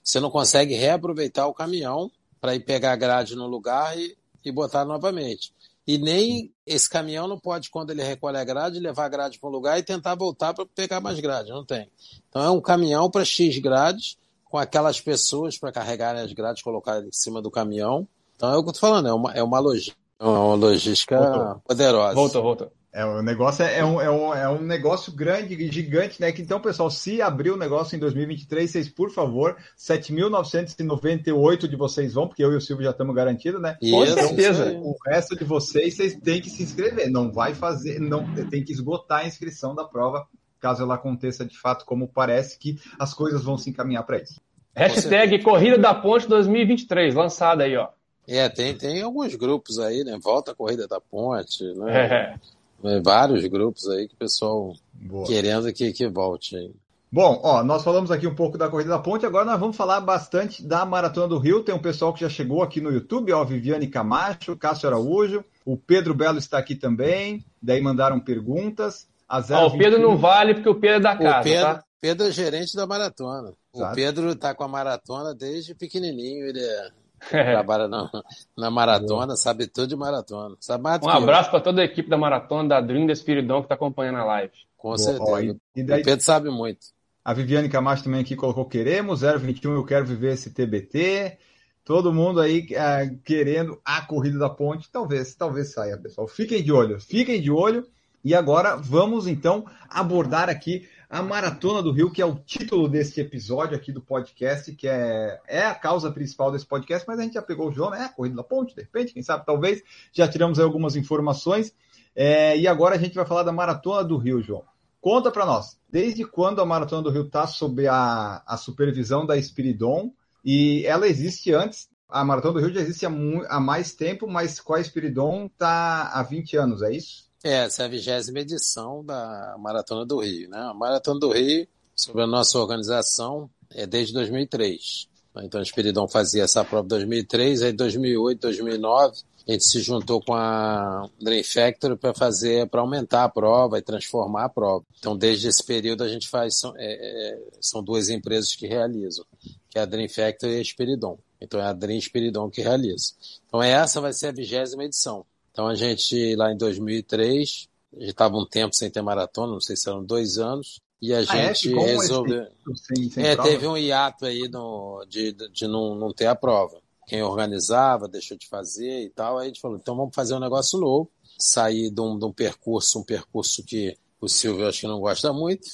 [0.04, 4.52] você não consegue reaproveitar o caminhão para ir pegar a grade no lugar e, e
[4.52, 5.52] botar novamente.
[5.86, 9.50] E nem esse caminhão não pode, quando ele recolhe a grade, levar a grade para
[9.50, 11.50] um lugar e tentar voltar para pegar mais grade.
[11.50, 11.90] Não tem.
[12.30, 17.08] Então é um caminhão para X grades, com aquelas pessoas para carregarem as grades, colocarem
[17.08, 18.08] em cima do caminhão.
[18.36, 21.18] Então é o que eu estou falando, é uma, é uma logística é uma logística
[21.18, 21.62] voltou.
[21.68, 22.15] poderosa.
[22.15, 22.72] Voltou, voltou.
[22.94, 26.32] É, o negócio é, é, um, é, um, é um negócio grande, gigante, né?
[26.32, 32.13] Que, então, pessoal, se abrir o negócio em 2023, vocês, por favor, 7.998 de vocês
[32.13, 33.77] vão, porque eu e o Silvio já estamos garantidos, né?
[33.82, 34.74] Com certeza.
[34.77, 37.10] O resto de vocês, vocês têm que se inscrever.
[37.10, 40.27] Não vai fazer, não tem que esgotar a inscrição da prova,
[40.60, 44.40] caso ela aconteça de fato, como parece que as coisas vão se encaminhar para isso.
[44.75, 47.90] Hashtag Corrida da Ponte 2023, lançada aí, ó.
[48.27, 50.18] É, tem, tem alguns grupos aí, né?
[50.22, 52.40] Volta a Corrida da Ponte, né?
[52.83, 53.00] É.
[53.01, 55.25] Vários grupos aí que o pessoal Boa.
[55.25, 56.72] querendo que, que volte aí.
[57.14, 60.01] Bom, ó, nós falamos aqui um pouco da Corrida da Ponte, agora nós vamos falar
[60.01, 61.64] bastante da Maratona do Rio.
[61.64, 65.77] Tem um pessoal que já chegou aqui no YouTube, ó, Viviane Camacho, Cássio Araújo, o
[65.77, 69.07] Pedro Belo está aqui também, daí mandaram perguntas.
[69.29, 71.83] A ó, o Pedro não vale porque o Pedro é da casa, o Pedro, tá?
[72.01, 73.53] Pedro é gerente da maratona.
[73.74, 73.92] Exato.
[73.92, 76.90] O Pedro está com a maratona desde pequenininho, ele é
[77.29, 78.09] trabalha na,
[78.57, 80.55] na maratona, sabe tudo de maratona.
[80.59, 83.75] Sabe um abraço para toda a equipe da maratona, da Dream da Espiridão que está
[83.75, 84.53] acompanhando a live.
[84.77, 85.57] Com certeza.
[85.75, 86.88] e daí, o Pedro sabe muito.
[87.24, 91.38] A Viviane Camacho também aqui colocou queremos, 021 eu quero viver esse TBT.
[91.86, 94.90] Todo mundo aí é, querendo a corrida da ponte.
[94.92, 96.27] Talvez, talvez saia, pessoal.
[96.27, 97.86] Fiquem de olho, fiquem de olho.
[98.24, 103.22] E agora vamos então abordar aqui a Maratona do Rio, que é o título deste
[103.22, 107.36] episódio aqui do podcast, que é, é a causa principal desse podcast, mas a gente
[107.36, 108.00] já pegou o João, né?
[108.00, 111.72] A Corrida da Ponte, de repente, quem sabe, talvez, já tiramos algumas informações.
[112.16, 114.64] É, e agora a gente vai falar da Maratona do Rio, João.
[115.00, 119.38] Conta para nós, desde quando a Maratona do Rio está sob a, a supervisão da
[119.38, 120.12] Espiridon?
[120.44, 123.12] E ela existe antes, a Maratona do Rio já existe há,
[123.50, 127.32] há mais tempo, mas com a Espiridon está há 20 anos, é isso?
[127.44, 130.60] É, essa é a vigésima edição da Maratona do Rio, né?
[130.60, 135.10] A Maratona do Rio, sobre a nossa organização, é desde 2003.
[135.42, 140.22] Então, a Espiridão fazia essa prova em 2003, aí 2008, 2009, a gente se juntou
[140.22, 144.86] com a Dream Factory para fazer, para aumentar a prova e transformar a prova.
[145.00, 149.25] Então, desde esse período, a gente faz, são, é, é, são duas empresas que realizam,
[149.70, 151.20] que é a Dream Factory e a Espiridon.
[151.42, 153.12] Então, é a Dream Espiridon que realiza.
[153.48, 155.25] Então, essa vai ser a vigésima edição.
[155.53, 159.61] Então a gente, lá em 2003, a gente estava um tempo sem ter maratona, não
[159.61, 161.85] sei se eram dois anos, e a ah, gente é?
[161.85, 162.48] resolveu.
[162.75, 166.81] Sem, sem é, teve um hiato aí no, de, de não, não ter a prova.
[167.05, 169.37] Quem organizava deixou de fazer e tal.
[169.37, 171.11] Aí a gente falou, então vamos fazer um negócio novo.
[171.37, 175.33] Sair de um, de um percurso, um percurso que o Silvio acho que não gosta
[175.33, 175.68] muito,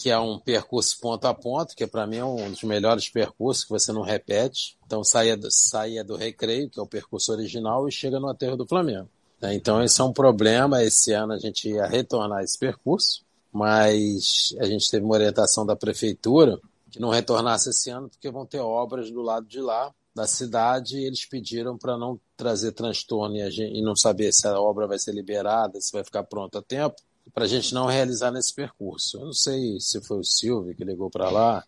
[0.00, 3.64] que é um percurso ponto a ponto, que para mim é um dos melhores percursos
[3.64, 4.76] que você não repete.
[4.86, 8.56] Então saia do, saia do recreio, que é o percurso original, e chega no aterro
[8.56, 9.08] do Flamengo.
[9.40, 9.54] Né?
[9.54, 10.82] Então esse é um problema.
[10.82, 15.74] Esse ano a gente ia retornar esse percurso, mas a gente teve uma orientação da
[15.74, 20.26] prefeitura que não retornasse esse ano porque vão ter obras do lado de lá da
[20.26, 24.86] cidade, eles pediram para não trazer transtorno e, gente, e não saber se a obra
[24.86, 26.96] vai ser liberada, se vai ficar pronta a tempo,
[27.36, 29.18] para a gente não realizar nesse percurso.
[29.18, 31.62] Eu não sei se foi o Silvio que ligou para lá,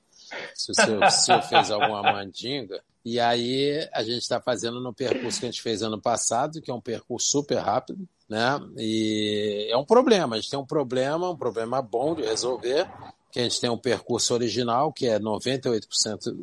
[0.55, 2.83] se o Silvio fez alguma mandinga.
[3.05, 6.71] E aí a gente está fazendo no percurso que a gente fez ano passado, que
[6.71, 8.59] é um percurso super rápido, né?
[8.79, 12.91] E é um problema, a gente tem um problema, um problema bom de resolver,
[13.31, 16.35] que a gente tem um percurso original, que é 98%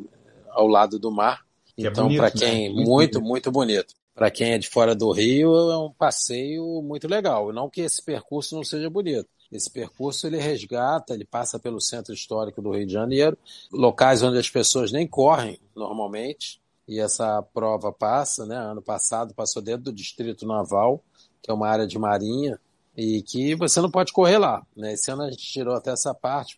[0.50, 1.44] ao lado do mar.
[1.76, 2.72] Que é então, é para quem.
[2.72, 2.84] Né?
[2.84, 3.92] Muito, muito bonito.
[4.16, 7.52] Para quem é de fora do Rio, é um passeio muito legal.
[7.52, 9.28] Não que esse percurso não seja bonito.
[9.52, 13.36] Esse percurso ele resgata, ele passa pelo centro histórico do Rio de Janeiro,
[13.70, 18.56] locais onde as pessoas nem correm normalmente, e essa prova passa, né?
[18.56, 21.04] Ano passado passou dentro do Distrito Naval,
[21.42, 22.58] que é uma área de marinha,
[22.96, 24.66] e que você não pode correr lá.
[24.74, 24.94] Né?
[24.94, 26.56] Esse ano a gente tirou até essa parte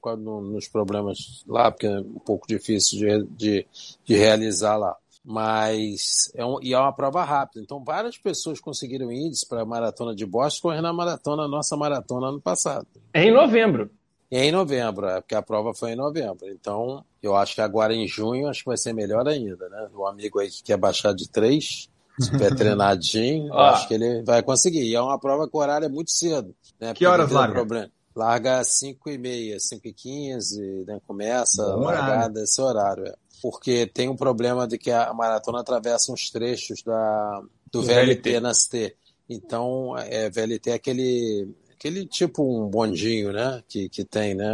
[0.52, 3.66] dos problemas lá, porque é um pouco difícil de, de,
[4.04, 4.96] de realizar lá.
[5.24, 7.61] Mas é um, e é uma prova rápida.
[7.62, 11.76] Então, várias pessoas conseguiram índice para a maratona de Boston correndo a maratona, a nossa
[11.76, 12.87] maratona ano passado.
[13.12, 13.90] É em novembro.
[14.31, 16.48] É em novembro, é, porque a prova foi em novembro.
[16.48, 19.88] Então, eu acho que agora em junho acho que vai ser melhor ainda, né?
[19.94, 21.88] O amigo aí que quer baixar de três,
[22.20, 23.70] super treinadinho, ah.
[23.70, 24.83] acho que ele vai conseguir.
[24.83, 26.54] E é uma prova que o horário é muito cedo.
[26.78, 26.92] Né?
[26.92, 27.54] Que horas larga?
[27.54, 27.90] Problema.
[28.14, 31.00] Larga 5 e meia, 5 e 15, né?
[31.07, 33.07] começa a largada esse horário.
[33.07, 33.14] É.
[33.42, 38.31] Porque tem um problema de que a maratona atravessa uns trechos da, do, do VLT,
[38.31, 38.96] VLT na ST.
[39.29, 43.62] Então, é, VLT é aquele, aquele tipo um bondinho, né?
[43.68, 44.53] Que, que tem, né?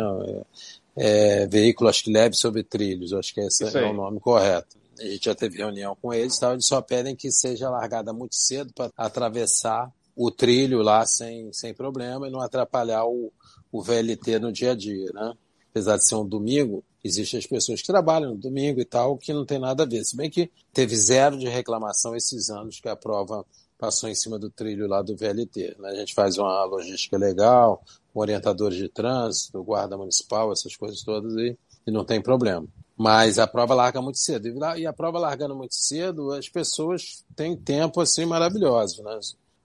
[0.97, 3.91] É, é, veículo, acho que leve sobre trilhos, acho que esse Isso é aí.
[3.91, 6.53] o nome correto a gente já teve reunião com eles, tá?
[6.53, 11.75] eles só pedem que seja largada muito cedo para atravessar o trilho lá sem, sem
[11.75, 13.33] problema e não atrapalhar o,
[13.73, 15.35] o VLT no dia a dia, né?
[15.75, 19.33] Apesar de ser um domingo, existem as pessoas que trabalham no domingo e tal, que
[19.33, 20.05] não tem nada a ver.
[20.05, 23.45] Se bem que teve zero de reclamação esses anos que a prova
[23.77, 25.77] passou em cima do trilho lá do VLT.
[25.81, 25.89] Né?
[25.89, 27.83] A gente faz uma logística legal,
[28.15, 32.69] orientadores de trânsito, guarda municipal, essas coisas todas e, e não tem problema.
[32.97, 34.49] Mas a prova larga muito cedo.
[34.77, 39.19] E a prova largando muito cedo, as pessoas têm tempo assim maravilhoso, né?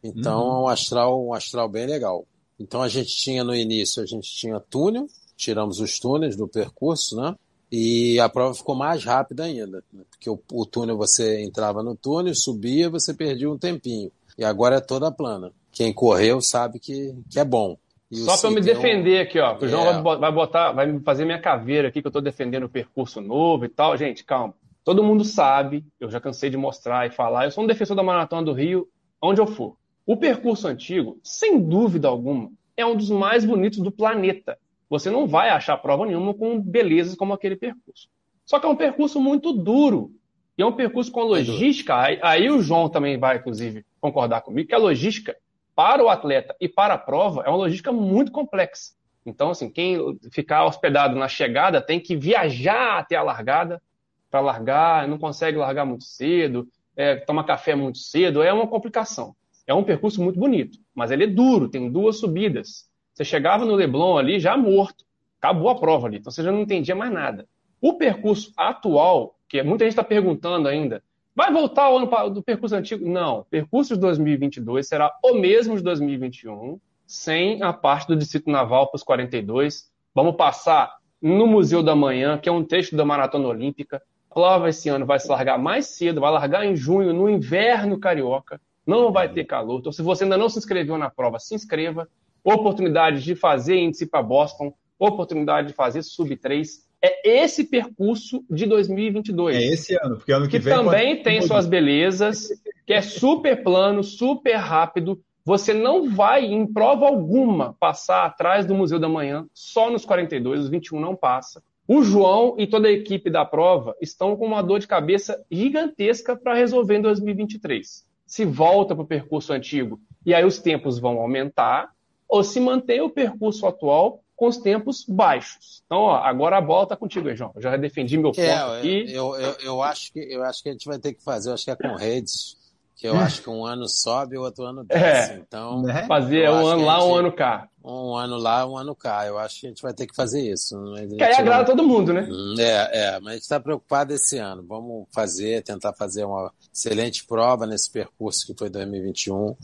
[0.04, 0.52] Então uhum.
[0.52, 2.26] é um astral, um astral bem legal.
[2.60, 5.08] Então a gente tinha no início, a gente tinha túnel,
[5.40, 7.36] tiramos os túneis do percurso, né?
[7.72, 10.02] E a prova ficou mais rápida ainda, né?
[10.10, 14.12] porque o, o túnel você entrava no túnel, subia, você perdia um tempinho.
[14.38, 15.52] E agora é toda plana.
[15.72, 17.78] Quem correu sabe que, que é bom.
[18.12, 19.22] Só para me defender um...
[19.22, 19.56] aqui, ó.
[19.56, 20.02] O João é.
[20.02, 23.66] vai botar, vai me fazer minha caveira aqui, que eu estou defendendo o percurso novo
[23.66, 23.96] e tal.
[23.96, 24.56] Gente, calma.
[24.84, 28.02] Todo mundo sabe, eu já cansei de mostrar e falar, eu sou um defensor da
[28.02, 28.88] Maratona do Rio,
[29.22, 29.76] onde eu for.
[30.08, 34.58] O percurso antigo, sem dúvida alguma, é um dos mais bonitos do planeta.
[34.90, 38.10] Você não vai achar prova nenhuma com belezas como aquele percurso.
[38.46, 40.12] Só que é um percurso muito duro.
[40.58, 41.96] E é um percurso com logística.
[41.96, 45.38] Aí, aí o João também vai, inclusive, concordar comigo, que a logística
[45.76, 48.94] para o atleta e para a prova é uma logística muito complexa.
[49.26, 53.82] Então, assim, quem ficar hospedado na chegada tem que viajar até a largada
[54.30, 59.36] para largar, não consegue largar muito cedo, é, toma café muito cedo, é uma complicação.
[59.66, 62.89] É um percurso muito bonito, mas ele é duro, tem duas subidas.
[63.20, 65.04] Você chegava no Leblon ali já morto,
[65.42, 67.46] acabou a prova ali, então você já não entendia mais nada.
[67.82, 71.04] O percurso atual, que muita gente está perguntando ainda,
[71.36, 73.08] Vai voltar ao ano do percurso antigo?
[73.08, 73.40] Não.
[73.40, 78.88] O percurso de 2022 será o mesmo de 2021, sem a parte do Distrito Naval
[78.88, 79.90] para os 42.
[80.14, 84.02] Vamos passar no Museu da Manhã, que é um trecho da Maratona Olímpica.
[84.30, 88.00] A prova esse ano vai se largar mais cedo, vai largar em junho, no inverno
[88.00, 88.60] carioca.
[88.86, 89.80] Não vai ter calor.
[89.80, 92.10] Então, se você ainda não se inscreveu na prova, se inscreva.
[92.44, 98.66] Oportunidade de fazer índice para Boston, oportunidade de fazer sub 3 é esse percurso de
[98.66, 99.56] 2022.
[99.56, 100.74] É esse ano, porque ano que, que vem.
[100.74, 101.24] também pode...
[101.24, 102.50] tem suas belezas,
[102.86, 105.22] que é super plano, super rápido.
[105.46, 110.62] Você não vai, em prova alguma, passar atrás do Museu da Manhã, só nos 42,
[110.62, 111.64] os 21 não passa.
[111.88, 116.36] O João e toda a equipe da prova estão com uma dor de cabeça gigantesca
[116.36, 118.06] para resolver em 2023.
[118.28, 121.90] Se volta para o percurso antigo e aí os tempos vão aumentar,
[122.30, 125.82] ou se mantém o percurso atual com os tempos baixos.
[125.86, 127.52] Então, ó, agora a bola está contigo, João.
[127.56, 129.12] Eu já defendi meu ponto é, aqui.
[129.12, 131.56] Eu, eu, eu, acho que, eu acho que a gente vai ter que fazer, eu
[131.56, 132.56] acho que é com redes,
[132.96, 135.34] que eu acho que um ano sobe e o outro ano desce.
[135.34, 136.06] É, então, né?
[136.06, 137.70] fazer um ano lá, gente, um ano cá.
[137.84, 139.26] Um ano lá, um ano cá.
[139.26, 140.76] Eu acho que a gente vai ter que fazer isso.
[141.18, 142.28] Que aí agrada todo mundo, né?
[142.30, 144.66] Hum, é, é, mas a gente está preocupado esse ano.
[144.68, 149.56] Vamos fazer, tentar fazer uma excelente prova nesse percurso que foi 2021,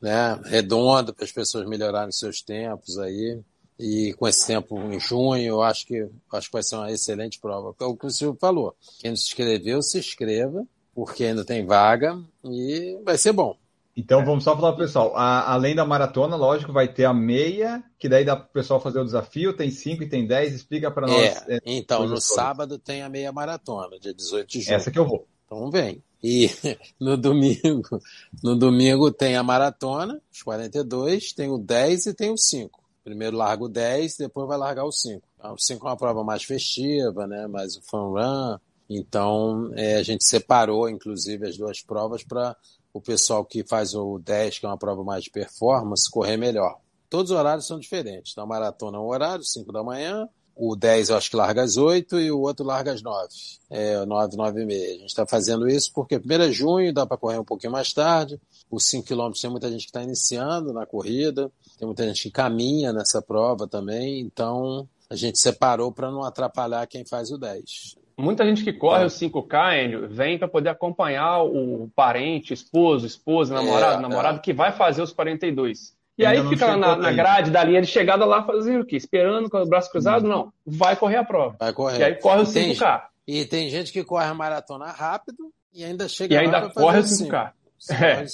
[0.00, 0.38] né?
[0.44, 3.40] Redondo para as pessoas melhorarem seus tempos aí.
[3.78, 7.38] E com esse tempo em junho, eu acho que, acho que vai ser uma excelente
[7.38, 7.74] prova.
[7.78, 8.74] É o que o senhor falou.
[9.00, 10.66] Quem não se inscreveu, se inscreva.
[10.94, 13.54] porque ainda tem vaga e vai ser bom.
[13.94, 17.82] Então vamos só falar pro pessoal, a, além da maratona, lógico, vai ter a meia,
[17.98, 21.06] que daí dá pro pessoal fazer o desafio, tem 5 e tem 10, explica para
[21.06, 21.42] nós.
[21.48, 24.76] É, então, no sábado tem a meia maratona, dia 18 de junho.
[24.76, 25.26] Essa que eu vou.
[25.46, 26.02] Então vem.
[26.22, 26.50] E
[27.00, 28.00] no domingo,
[28.42, 32.80] no domingo tem a maratona, os 42, tem o 10 e tem o 5.
[33.04, 35.22] Primeiro larga o 10, depois vai largar o 5.
[35.38, 37.46] Então, o 5 é uma prova mais festiva, né?
[37.46, 38.58] Mais fun run.
[38.88, 42.56] Então, é, a gente separou, inclusive, as duas provas para
[42.92, 46.80] o pessoal que faz o 10, que é uma prova mais de performance, correr melhor.
[47.08, 48.34] Todos os horários são diferentes.
[48.34, 51.76] Na maratona é um horário, 5 da manhã, o 10 eu acho que larga às
[51.76, 53.28] 8 e o outro larga às 9.
[53.70, 54.88] É, 9, 9 e meia.
[54.88, 57.92] A gente está fazendo isso porque primeiro é junho, dá para correr um pouquinho mais
[57.92, 58.40] tarde.
[58.70, 62.30] Os 5 quilômetros tem muita gente que está iniciando na corrida, tem muita gente que
[62.30, 67.96] caminha nessa prova também, então a gente separou para não atrapalhar quem faz o 10.
[68.18, 69.06] Muita gente que corre é.
[69.06, 74.40] o 5K, Andrew, vem para poder acompanhar o parente, esposo, esposa, namorado, é, namorado, é.
[74.40, 75.94] que vai fazer os 42.
[76.18, 78.86] E Ainda aí fica lá na, na, grade da linha de chegada lá fazendo o
[78.86, 78.96] quê?
[78.96, 80.24] Esperando com o braço cruzado?
[80.24, 80.28] Hum.
[80.28, 80.52] Não.
[80.64, 81.56] Vai correr a prova.
[81.58, 81.98] Vai correr.
[81.98, 83.02] E aí corre o 5K.
[83.26, 87.02] E tem gente que corre a maratona rápido e ainda chega E ainda corre o
[87.02, 87.52] 5K.
[87.90, 88.24] É.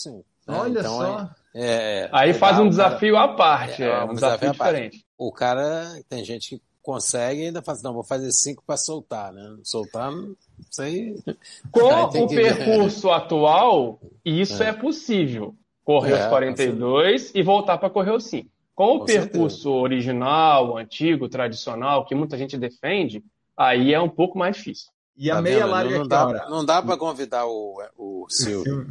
[0.46, 1.30] Olha então, só.
[1.54, 3.32] É, aí faz um desafio cara...
[3.32, 3.82] à parte.
[3.82, 5.04] É, um, um desafio, desafio diferente.
[5.18, 9.32] O cara, tem gente que consegue e ainda faz, não, vou fazer cinco para soltar,
[9.32, 9.56] né?
[9.62, 10.34] Soltar, não
[10.70, 11.16] sei.
[11.70, 11.80] Com
[12.24, 15.54] o percurso atual, isso é, é possível.
[15.84, 18.48] Correr é, os 42 e voltar para correr os 5.
[18.74, 19.70] Com o Com percurso certeza.
[19.70, 23.22] original, antigo, tradicional, que muita gente defende,
[23.56, 24.90] aí é um pouco mais difícil.
[25.16, 28.86] E a tá meia larga não, dá, não dá para convidar o, o Silvio.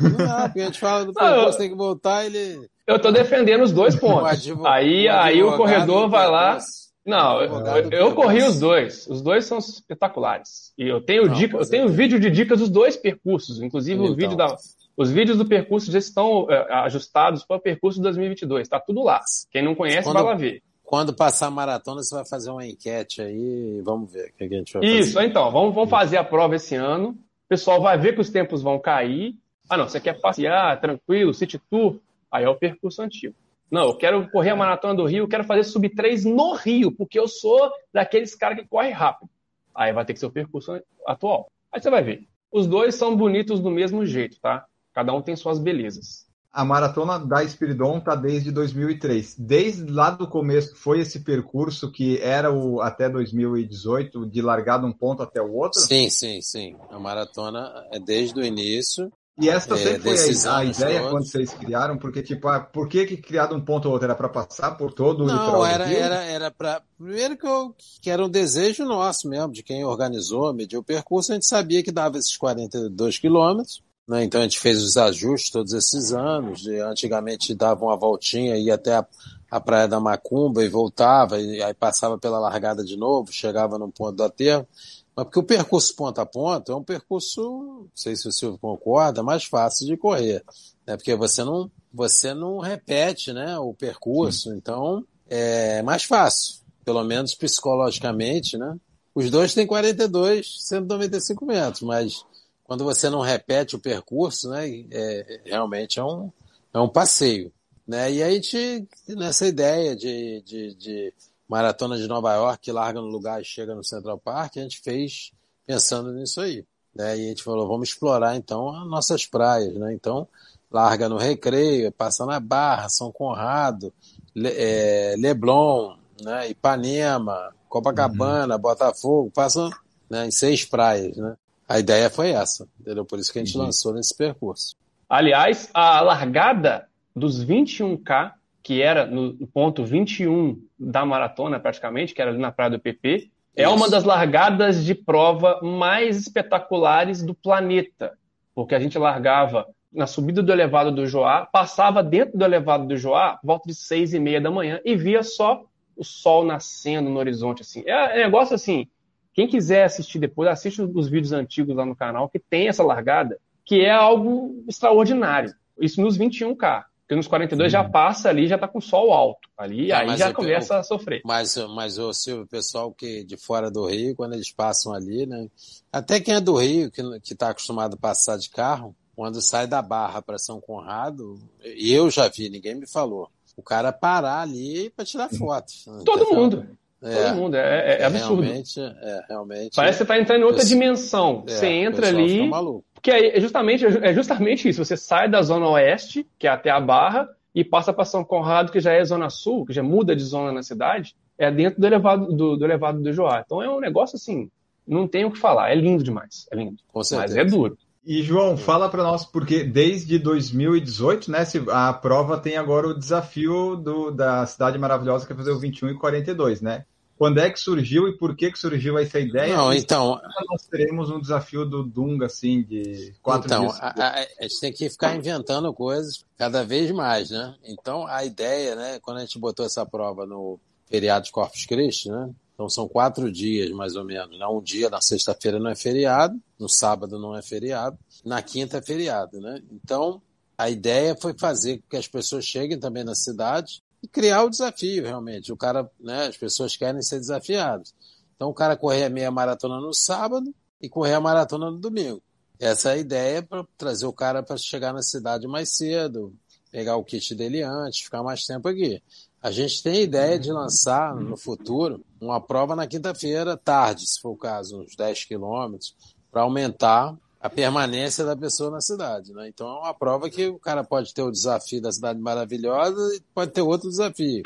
[0.00, 2.68] não dá, porque a gente fala do percurso, tem que voltar, ele.
[2.86, 4.30] Eu estou defendendo os dois pontos.
[4.30, 6.58] Advogado, aí, aí o corredor vai lá.
[7.04, 9.06] Não, eu, eu corri os dois.
[9.06, 10.72] Os dois são espetaculares.
[10.76, 13.60] E eu tenho, não, dica, eu tenho vídeo de dicas dos dois percursos.
[13.60, 14.12] Inclusive, então.
[14.12, 14.56] o vídeo da,
[14.96, 18.62] os vídeos do percurso já estão é, ajustados para o percurso de 2022.
[18.62, 19.20] Está tudo lá.
[19.50, 20.62] Quem não conhece, quando, vai lá ver.
[20.82, 24.44] Quando passar a maratona, você vai fazer uma enquete aí e vamos ver o que
[24.44, 25.26] a gente vai Isso, fazer.
[25.26, 25.50] então.
[25.50, 27.10] Vamos, vamos fazer a prova esse ano.
[27.10, 29.34] O pessoal vai ver que os tempos vão cair.
[29.68, 31.98] Ah, não, você quer passear tranquilo, city tour?
[32.30, 33.34] Aí é o percurso antigo.
[33.70, 36.92] Não, eu quero correr a maratona do Rio, eu quero fazer sub 3 no Rio,
[36.92, 39.28] porque eu sou daqueles caras que corre rápido.
[39.74, 41.50] Aí vai ter que ser o percurso atual.
[41.72, 42.26] Aí você vai ver.
[42.50, 44.64] Os dois são bonitos do mesmo jeito, tá?
[44.96, 46.24] Cada um tem suas belezas.
[46.50, 49.36] A maratona da Espiridon tá desde 2003.
[49.38, 54.86] Desde lá do começo foi esse percurso que era o até 2018 de largar de
[54.86, 55.82] um ponto até o outro?
[55.82, 56.76] Sim, sim, sim.
[56.88, 61.10] A maratona é desde o início e essa é, sempre foi a, a ideia todos.
[61.10, 64.06] quando vocês criaram, porque, tipo, ah, por que, que criado um ponto ou outro?
[64.06, 67.74] Era para passar por todo o Não, litoral era, era, era para Primeiro que, eu,
[68.00, 71.82] que era um desejo nosso mesmo, de quem organizou, mediu o percurso, a gente sabia
[71.82, 74.24] que dava esses 42 quilômetros, né?
[74.24, 78.74] então a gente fez os ajustes todos esses anos, de, antigamente dava uma voltinha, ia
[78.74, 79.06] até a,
[79.50, 83.90] a Praia da Macumba e voltava, e aí passava pela largada de novo, chegava no
[83.90, 84.66] ponto do aterro,
[85.14, 88.58] mas porque o percurso ponta a ponta é um percurso, não sei se o Silvio
[88.58, 90.44] concorda, mais fácil de correr.
[90.86, 90.96] Né?
[90.96, 94.56] Porque você não, você não repete né, o percurso, Sim.
[94.56, 98.76] então é mais fácil, pelo menos psicologicamente, né?
[99.14, 102.22] Os dois têm 42, 195 metros, mas
[102.66, 106.30] quando você não repete o percurso, né, é, realmente é um,
[106.74, 107.52] é um passeio.
[107.86, 108.12] Né?
[108.12, 111.14] E aí a gente, nessa ideia de, de, de
[111.48, 115.30] Maratona de Nova York, larga no lugar e chega no Central Park, a gente fez
[115.64, 116.64] pensando nisso aí.
[116.94, 117.16] Né?
[117.16, 119.92] E a gente falou, vamos explorar então as nossas praias, né?
[119.92, 120.26] Então,
[120.70, 123.92] larga no Recreio, passa na Barra, São Conrado,
[124.34, 126.48] Le, é, Leblon, né?
[126.48, 128.60] Ipanema, Copacabana, uhum.
[128.60, 129.70] Botafogo, passa
[130.08, 131.36] né, em seis praias, né?
[131.68, 133.04] A ideia foi essa, entendeu?
[133.04, 133.64] Por isso que a gente uhum.
[133.64, 134.76] lançou nesse percurso.
[135.08, 138.32] Aliás, a largada dos 21K
[138.66, 143.30] que era no ponto 21 da maratona, praticamente, que era ali na Praia do PP,
[143.54, 143.72] é Isso.
[143.72, 148.18] uma das largadas de prova mais espetaculares do planeta,
[148.56, 152.96] porque a gente largava na subida do elevado do Joá, passava dentro do elevado do
[152.96, 155.62] Joá, volta de seis e meia da manhã, e via só
[155.96, 157.84] o sol nascendo no horizonte, assim.
[157.86, 158.88] É, é negócio assim,
[159.36, 163.38] quem quiser assistir depois, assiste os vídeos antigos lá no canal, que tem essa largada,
[163.66, 165.54] que é algo extraordinário.
[165.78, 166.84] Isso nos 21K.
[167.02, 169.46] Porque nos 42 já passa ali, já tá com sol alto.
[169.56, 171.20] Ali, é, aí já começa eu, a sofrer.
[171.22, 175.26] Mas, mas o Silvio, o pessoal que de fora do Rio, quando eles passam ali,
[175.26, 175.48] né?
[175.92, 179.66] Até quem é do Rio, que, que tá acostumado a passar de carro, quando sai
[179.66, 183.30] da Barra para São Conrado, eu já vi, ninguém me falou.
[183.54, 185.72] O cara parar ali para tirar foto.
[186.04, 186.66] Todo entendeu?
[187.02, 187.14] Mundo.
[187.14, 187.56] todo mundo.
[187.56, 188.42] É, é, é absurdo.
[188.42, 189.76] Realmente, é, realmente.
[189.76, 191.44] Parece que você está entrando em outra dimensão.
[191.46, 192.50] É, você entra ali.
[192.94, 194.84] Porque é justamente, é justamente isso.
[194.84, 198.72] Você sai da zona oeste, que é até a Barra, e passa para São Conrado,
[198.72, 201.86] que já é zona sul, que já muda de zona na cidade, é dentro do
[201.86, 203.42] elevado do, do elevado do Joá.
[203.44, 204.50] Então é um negócio assim,
[204.86, 205.70] não tem o que falar.
[205.70, 206.46] É lindo demais.
[206.50, 206.76] É lindo.
[206.94, 207.78] Mas é duro.
[208.06, 213.74] E João, fala para nós, porque desde 2018, né, a prova tem agora o desafio
[213.74, 216.84] do- da cidade maravilhosa que é fazer o 21 e 42, né?
[217.18, 219.56] Quando é que surgiu e por que que surgiu essa ideia?
[219.56, 223.78] Não, então, nós teremos um desafio do Dunga, assim, de quatro então dias.
[223.80, 227.56] a, a- a gente tem que ficar inventando coisas cada vez mais, né?
[227.64, 232.08] Então, a ideia, né, quando a gente botou essa prova no feriado de Corpus Christi,
[232.10, 232.30] né?
[232.56, 234.38] Então, são quatro dias, mais ou menos.
[234.38, 234.46] Né?
[234.46, 238.82] Um dia, na sexta-feira, não é feriado, no sábado não é feriado, na quinta é
[238.82, 239.62] feriado, né?
[239.70, 240.22] Então,
[240.56, 244.48] a ideia foi fazer com que as pessoas cheguem também na cidade e criar o
[244.48, 245.52] desafio, realmente.
[245.52, 247.94] O cara, né, as pessoas querem ser desafiadas.
[248.34, 252.22] Então, o cara correr a meia maratona no sábado e correr a maratona no domingo.
[252.58, 256.34] Essa é a ideia para trazer o cara para chegar na cidade mais cedo,
[256.70, 259.02] pegar o kit dele antes, ficar mais tempo aqui.
[259.46, 264.20] A gente tem a ideia de lançar no futuro uma prova na quinta-feira, tarde, se
[264.20, 265.94] for o caso, uns 10 quilômetros,
[266.32, 269.32] para aumentar a permanência da pessoa na cidade.
[269.32, 269.46] Né?
[269.46, 273.20] Então é uma prova que o cara pode ter o desafio da cidade maravilhosa e
[273.32, 274.42] pode ter outro desafio.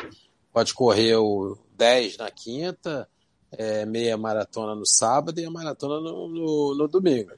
[0.52, 3.08] Pode correr o 10 na quinta,
[3.52, 7.30] é, meia maratona no sábado e a maratona no, no, no domingo.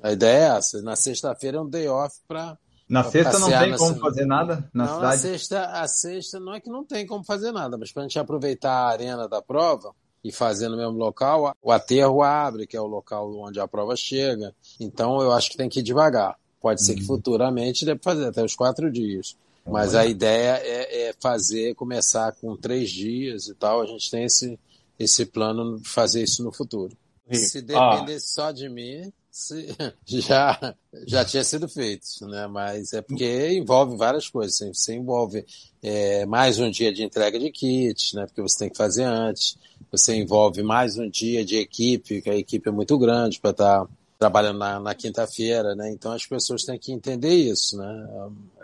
[0.00, 0.80] A ideia é essa.
[0.82, 2.56] Na sexta-feira é um day off para
[2.88, 5.14] Na sexta não tem como fazer nada na não, cidade?
[5.14, 8.06] A sexta, a sexta não é que não tem como fazer nada, mas para a
[8.06, 12.76] gente aproveitar a arena da prova e fazer no mesmo local, o aterro abre, que
[12.76, 14.54] é o local onde a prova chega.
[14.80, 16.36] Então eu acho que tem que ir devagar.
[16.60, 19.36] Pode ser que futuramente dê para fazer até os quatro dias.
[19.64, 23.82] Mas a ideia é, é fazer, começar com três dias e tal.
[23.82, 24.58] A gente tem esse,
[24.98, 26.96] esse plano de fazer isso no futuro.
[27.30, 27.90] Se Ah.
[27.96, 29.68] dependesse só de mim, se-
[30.04, 30.74] já,
[31.06, 32.46] já tinha sido feito, né?
[32.48, 34.54] Mas é porque envolve várias coisas.
[34.60, 35.44] assim, Você envolve
[35.82, 38.26] é, mais um dia de entrega de kits, né?
[38.26, 39.56] Porque você tem que fazer antes.
[39.92, 43.86] Você envolve mais um dia de equipe, que a equipe é muito grande para estar
[44.18, 45.92] trabalhando na, na quinta-feira, né?
[45.92, 48.06] Então as pessoas têm que entender isso, né?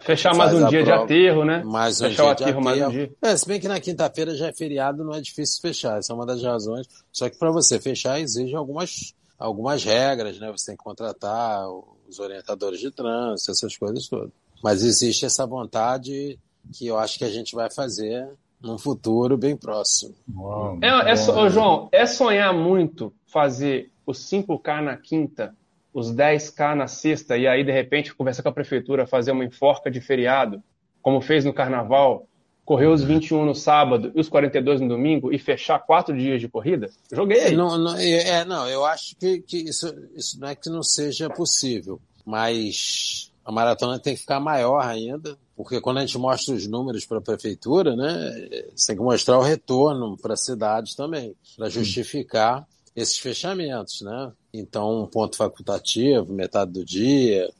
[0.00, 1.04] Fechar mais um dia de prova.
[1.04, 1.62] aterro, né?
[1.64, 3.06] Mais um Fechar o dia de aterro mais um aterro.
[3.06, 3.16] dia.
[3.22, 5.98] É, se bem que na quinta-feira já é feriado, não é difícil fechar.
[5.98, 6.88] Essa é uma das razões.
[7.12, 10.50] Só que para você fechar exige algumas, algumas regras, né?
[10.50, 11.66] Você tem que contratar
[12.08, 14.30] os orientadores de trânsito, essas coisas todas.
[14.62, 16.38] Mas existe essa vontade
[16.72, 18.26] que eu acho que a gente vai fazer
[18.60, 20.14] num futuro bem próximo.
[20.34, 25.54] Uau, É, é so- João, é sonhar muito fazer os 5K na quinta,
[25.92, 29.90] os 10K na sexta, e aí, de repente, conversar com a prefeitura, fazer uma enforca
[29.90, 30.62] de feriado,
[31.02, 32.26] como fez no carnaval,
[32.64, 36.48] correr os 21 no sábado e os 42 no domingo e fechar quatro dias de
[36.48, 36.90] corrida?
[37.12, 37.56] Joguei aí.
[37.56, 40.82] Não, não, é, é, não, eu acho que, que isso, isso não é que não
[40.82, 46.54] seja possível, mas a maratona tem que ficar maior ainda, porque quando a gente mostra
[46.54, 50.96] os números para a prefeitura, né, você tem que mostrar o retorno para a cidade
[50.96, 54.32] também, para justificar esses fechamentos, né?
[54.52, 57.50] Então, um ponto facultativo, metade do dia,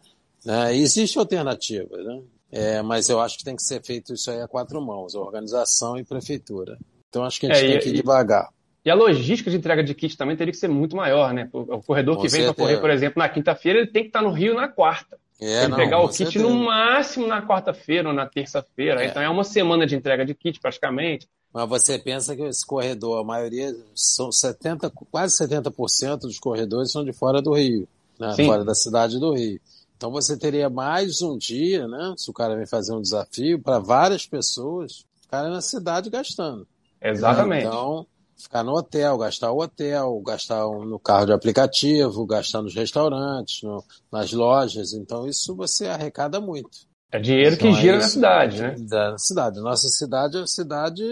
[0.44, 0.76] né?
[0.76, 2.22] Existe alternativa, né?
[2.56, 5.96] É, mas eu acho que tem que ser feito isso aí a quatro mãos, organização
[5.98, 6.78] e prefeitura.
[7.08, 8.48] Então, acho que a gente É, tem e- que ir devagar.
[8.84, 11.48] E a logística de entrega de kit também teria que ser muito maior, né?
[11.52, 14.20] O corredor Com que vem para correr, por exemplo, na quinta-feira, ele tem que estar
[14.22, 15.16] no Rio na quarta.
[15.40, 16.44] É, Ele não, pegar o kit certeza.
[16.46, 19.02] no máximo na quarta-feira ou na terça-feira.
[19.02, 19.08] É.
[19.08, 21.26] Então é uma semana de entrega de kit, praticamente.
[21.52, 27.04] Mas você pensa que esse corredor, a maioria, são 70, quase 70% dos corredores são
[27.04, 27.88] de fora do Rio,
[28.20, 28.34] né?
[28.44, 29.58] Fora da cidade do Rio.
[30.04, 32.12] Então você teria mais um dia, né?
[32.18, 36.68] Se o cara vem fazer um desafio para várias pessoas, ficarem na cidade gastando.
[37.00, 37.64] Exatamente.
[37.66, 43.62] Então, ficar no hotel, gastar o hotel, gastar no carro de aplicativo, gastar nos restaurantes,
[43.62, 44.92] no- nas lojas.
[44.92, 46.80] Então, isso você arrecada muito.
[47.10, 48.10] É dinheiro que Então, é gira na isso.
[48.12, 48.76] cidade, né?
[48.80, 49.58] Da cidade.
[49.60, 51.02] Nossa cidade é uma cidade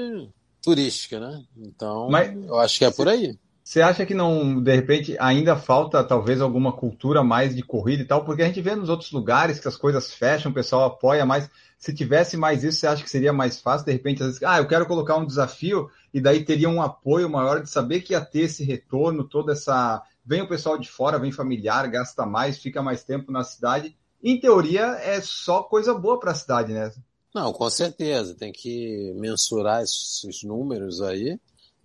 [0.60, 1.42] turística, né?
[1.56, 3.38] Então, Mas- eu acho que é por aí.
[3.72, 8.06] Você acha que não, de repente, ainda falta talvez alguma cultura mais de corrida e
[8.06, 8.22] tal?
[8.22, 11.48] Porque a gente vê nos outros lugares que as coisas fecham, o pessoal apoia mais.
[11.78, 13.86] Se tivesse mais isso, você acha que seria mais fácil?
[13.86, 17.30] De repente, às vezes, ah, eu quero colocar um desafio e daí teria um apoio
[17.30, 20.02] maior de saber que ia ter esse retorno, toda essa.
[20.22, 23.96] Vem o pessoal de fora, vem familiar, gasta mais, fica mais tempo na cidade.
[24.22, 26.92] Em teoria, é só coisa boa para a cidade, né?
[27.34, 28.34] Não, com certeza.
[28.34, 31.40] Tem que mensurar esses números aí,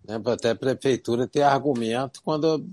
[0.07, 0.21] né?
[0.25, 2.65] Até a prefeitura ter argumento quando.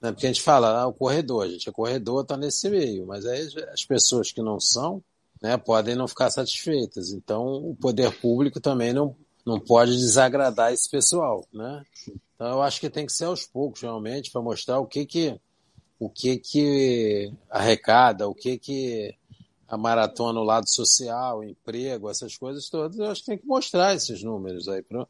[0.00, 3.06] Né, porque a gente fala, ah, o corredor, a gente é corredor, está nesse meio,
[3.06, 5.02] mas aí as pessoas que não são,
[5.42, 7.12] né, podem não ficar satisfeitas.
[7.12, 9.14] Então, o poder público também não,
[9.44, 11.84] não pode desagradar esse pessoal, né?
[12.34, 15.38] Então eu acho que tem que ser aos poucos realmente para mostrar o que que
[15.98, 19.14] o que que arrecada, o que que
[19.68, 23.94] a maratona no lado social, emprego, essas coisas todas, eu acho que tem que mostrar
[23.94, 25.06] esses números aí para,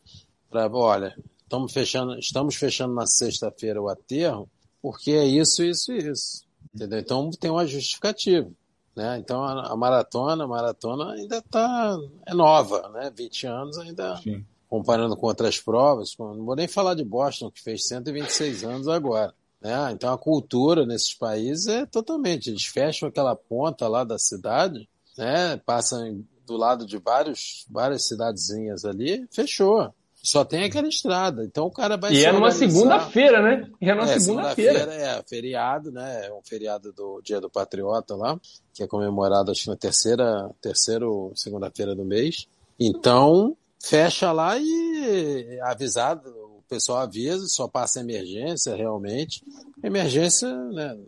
[0.73, 1.17] olha,
[1.51, 4.49] estamos fechando, estamos fechando na sexta-feira o aterro,
[4.81, 6.45] porque é isso, isso e isso.
[6.73, 7.01] Entendeu?
[7.01, 8.49] Então tem uma justificativa.
[8.95, 9.19] Né?
[9.19, 13.13] Então a, a maratona, a maratona ainda está é nova, né?
[13.15, 14.45] 20 anos ainda Sim.
[14.69, 16.15] comparando com outras provas.
[16.17, 19.35] Não vou nem falar de Boston, que fez 126 anos agora.
[19.61, 19.91] Né?
[19.93, 22.49] Então a cultura nesses países é totalmente.
[22.49, 24.89] Eles fecham aquela ponta lá da cidade,
[25.19, 25.57] né?
[25.57, 29.93] passam do lado de vários, várias cidadezinhas ali, fechou.
[30.23, 31.45] Só tem aquela estrada.
[31.45, 33.71] Então o cara vai E é numa segunda-feira, né?
[33.81, 34.81] E é numa é, segunda-feira.
[34.81, 36.27] Segunda é, feriado, né?
[36.27, 38.39] É um feriado do Dia do Patriota lá,
[38.75, 42.47] que é comemorado acho que na terceira, terceira segunda-feira do mês.
[42.79, 49.43] Então, fecha lá e avisado, o pessoal avisa, só passa emergência realmente.
[49.83, 50.99] Emergência, né?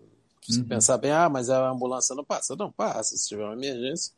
[0.40, 0.64] Se uhum.
[0.68, 2.56] pensar bem, ah, mas a ambulância não passa.
[2.56, 3.14] Não passa.
[3.16, 4.12] Se tiver uma emergência,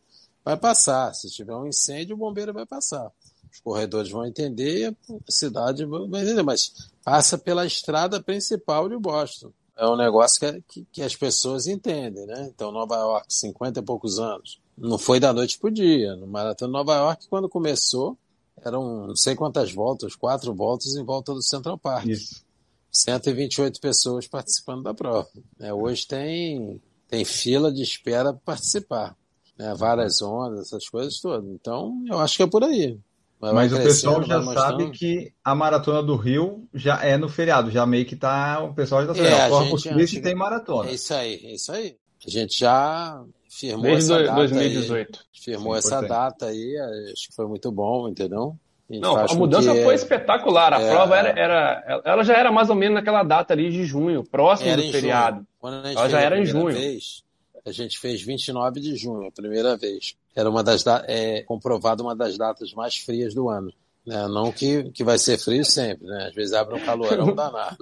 [0.45, 1.13] vai passar.
[1.15, 3.11] Se tiver um incêndio, o bombeiro vai passar
[3.55, 8.99] os corredores vão entender e a cidade vai entender, mas passa pela estrada principal de
[8.99, 9.53] Boston.
[9.77, 12.51] É um negócio que, que, que as pessoas entendem, né?
[12.53, 14.61] Então, Nova York, 50 e poucos anos.
[14.77, 16.17] Não foi da noite para o dia.
[16.17, 18.17] No Maratona de Nova York, quando começou,
[18.65, 22.07] eram não sei quantas voltas, quatro voltas em volta do Central Park.
[22.07, 22.45] Isso.
[22.91, 25.29] 128 pessoas participando da prova.
[25.59, 29.17] É, hoje tem, tem fila de espera para participar.
[29.59, 29.75] Né?
[29.75, 31.49] Várias ondas, essas coisas todas.
[31.51, 32.99] Então, eu acho que é por aí.
[33.41, 37.85] Mas o pessoal já sabe que a maratona do Rio já é no feriado, já
[37.85, 38.63] meio que tá.
[38.63, 39.35] O pessoal já tá sabendo.
[39.35, 40.89] É, Corpus Christi tem maratona.
[40.89, 41.97] É isso aí, é isso aí.
[42.27, 45.19] A gente já firmou Desde essa data 2018.
[45.19, 46.77] Aí, firmou Sim, essa data aí,
[47.13, 48.57] acho que foi muito bom, entendeu?
[48.91, 49.83] A Não, a mudança que...
[49.83, 50.73] foi espetacular.
[50.73, 50.91] A é...
[50.91, 54.71] prova era, era, ela já era mais ou menos naquela data ali de junho, próximo
[54.71, 55.47] era do feriado.
[55.63, 56.75] Ela já era em junho.
[56.75, 57.24] Vez,
[57.65, 60.15] a gente fez 29 de junho, a primeira vez.
[60.35, 63.73] Era uma das é comprovado uma das datas mais frias do ano.
[64.07, 64.29] Né?
[64.29, 66.27] Não que, que vai ser frio sempre, né?
[66.29, 67.77] Às vezes abre um calorão danado.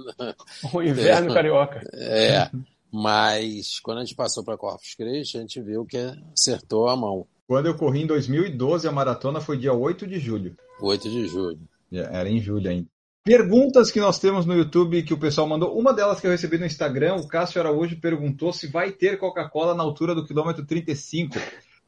[0.72, 1.83] o inverno carioca.
[1.95, 2.49] É.
[2.93, 5.99] Mas quando a gente passou para Corpus Christi, a gente viu que
[6.33, 7.26] acertou a mão.
[7.49, 10.57] Quando eu corri em 2012, a maratona foi dia 8 de julho.
[10.80, 11.61] 8 de julho.
[11.91, 12.89] Era em julho ainda.
[13.24, 15.78] Perguntas que nós temos no YouTube que o pessoal mandou.
[15.78, 19.76] Uma delas que eu recebi no Instagram, o Cássio Araújo perguntou se vai ter Coca-Cola
[19.76, 21.38] na altura do quilômetro 35.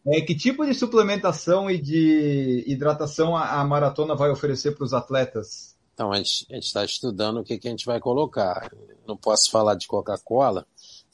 [0.06, 4.94] É, que tipo de suplementação e de hidratação a, a maratona vai oferecer para os
[4.94, 5.76] atletas?
[5.92, 8.70] Então, a gente está estudando o que, que a gente vai colocar.
[9.04, 10.64] Não posso falar de Coca-Cola,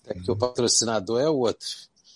[0.04, 1.66] até porque o patrocinador é outro.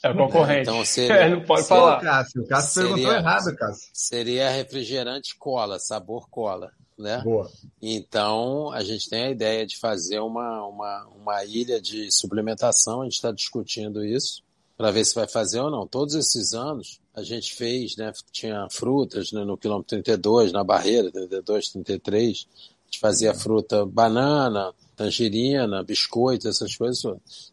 [0.02, 0.68] É o concorrente.
[0.68, 2.00] Então, seria, é, não pode seria, falar.
[2.02, 3.90] Cássio, o Cássio seria, perguntou errado, Cássio.
[3.94, 7.20] Seria refrigerante cola, sabor cola né?
[7.22, 7.50] Boa.
[7.80, 13.04] Então, a gente tem a ideia de fazer uma, uma, uma ilha de suplementação, a
[13.04, 14.42] gente está discutindo isso,
[14.76, 15.86] para ver se vai fazer ou não.
[15.86, 18.12] Todos esses anos, a gente fez, né?
[18.32, 24.72] Tinha frutas né, no quilômetro 32, na barreira, 32, 33, a gente fazia fruta, banana,
[24.96, 27.04] tangerina, biscoito, essas coisas.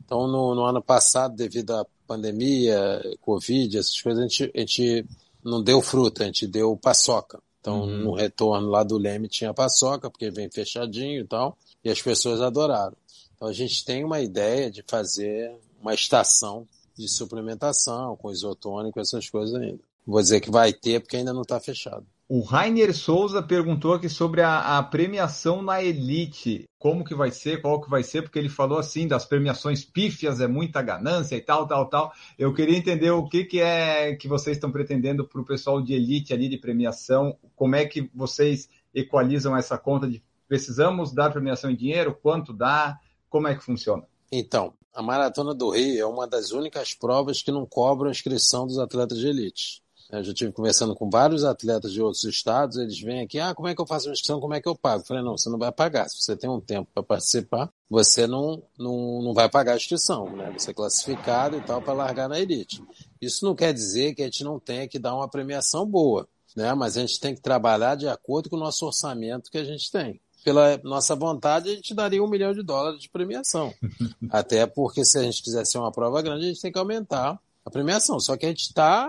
[0.04, 5.06] Então, no, no ano passado, devido à pandemia, Covid, essas coisas, a gente, a gente
[5.44, 7.40] não deu fruta, a gente deu paçoca.
[7.62, 7.98] Então, uhum.
[8.00, 12.42] no retorno lá do Leme tinha paçoca, porque vem fechadinho e tal, e as pessoas
[12.42, 12.98] adoraram.
[13.36, 19.30] Então, a gente tem uma ideia de fazer uma estação de suplementação com isotônico, essas
[19.30, 19.80] coisas ainda.
[20.06, 22.06] Vou dizer que vai ter, porque ainda não está fechado.
[22.34, 26.64] O Rainer Souza perguntou aqui sobre a, a, premiação na Elite.
[26.80, 30.40] Como que vai ser, qual que vai ser, porque ele falou assim das premiações pífias,
[30.40, 32.14] é muita ganância e tal, tal, tal.
[32.40, 35.94] Eu queria entender o que, que é que vocês estão pretendendo para o pessoal de
[35.94, 41.70] Elite ali de premiação, como é que vocês equalizam essa conta de precisamos dar premiação
[41.70, 42.98] em dinheiro, quanto dá,
[43.30, 44.08] como é que funciona?
[44.32, 48.66] Então, a Maratona do Rio é uma das únicas provas que não cobram a inscrição
[48.66, 49.82] dos atletas de elite.
[50.12, 53.68] Eu já tive conversando com vários atletas de outros estados, eles vêm aqui, ah, como
[53.68, 55.02] é que eu faço a inscrição, como é que eu pago?
[55.02, 56.10] Eu falei, não, você não vai pagar.
[56.10, 60.36] Se você tem um tempo para participar, você não, não, não vai pagar a inscrição,
[60.36, 60.54] né?
[60.58, 62.84] Você é classificado e tal para largar na elite.
[63.22, 66.74] Isso não quer dizer que a gente não tenha que dar uma premiação boa, né?
[66.74, 69.92] Mas a gente tem que trabalhar de acordo com o nosso orçamento que a gente
[69.92, 73.74] tem pela nossa vontade, a gente daria um milhão de dólares de premiação.
[74.30, 77.70] Até porque se a gente quisesse uma prova grande, a gente tem que aumentar a
[77.70, 78.20] premiação.
[78.20, 79.08] Só que a gente está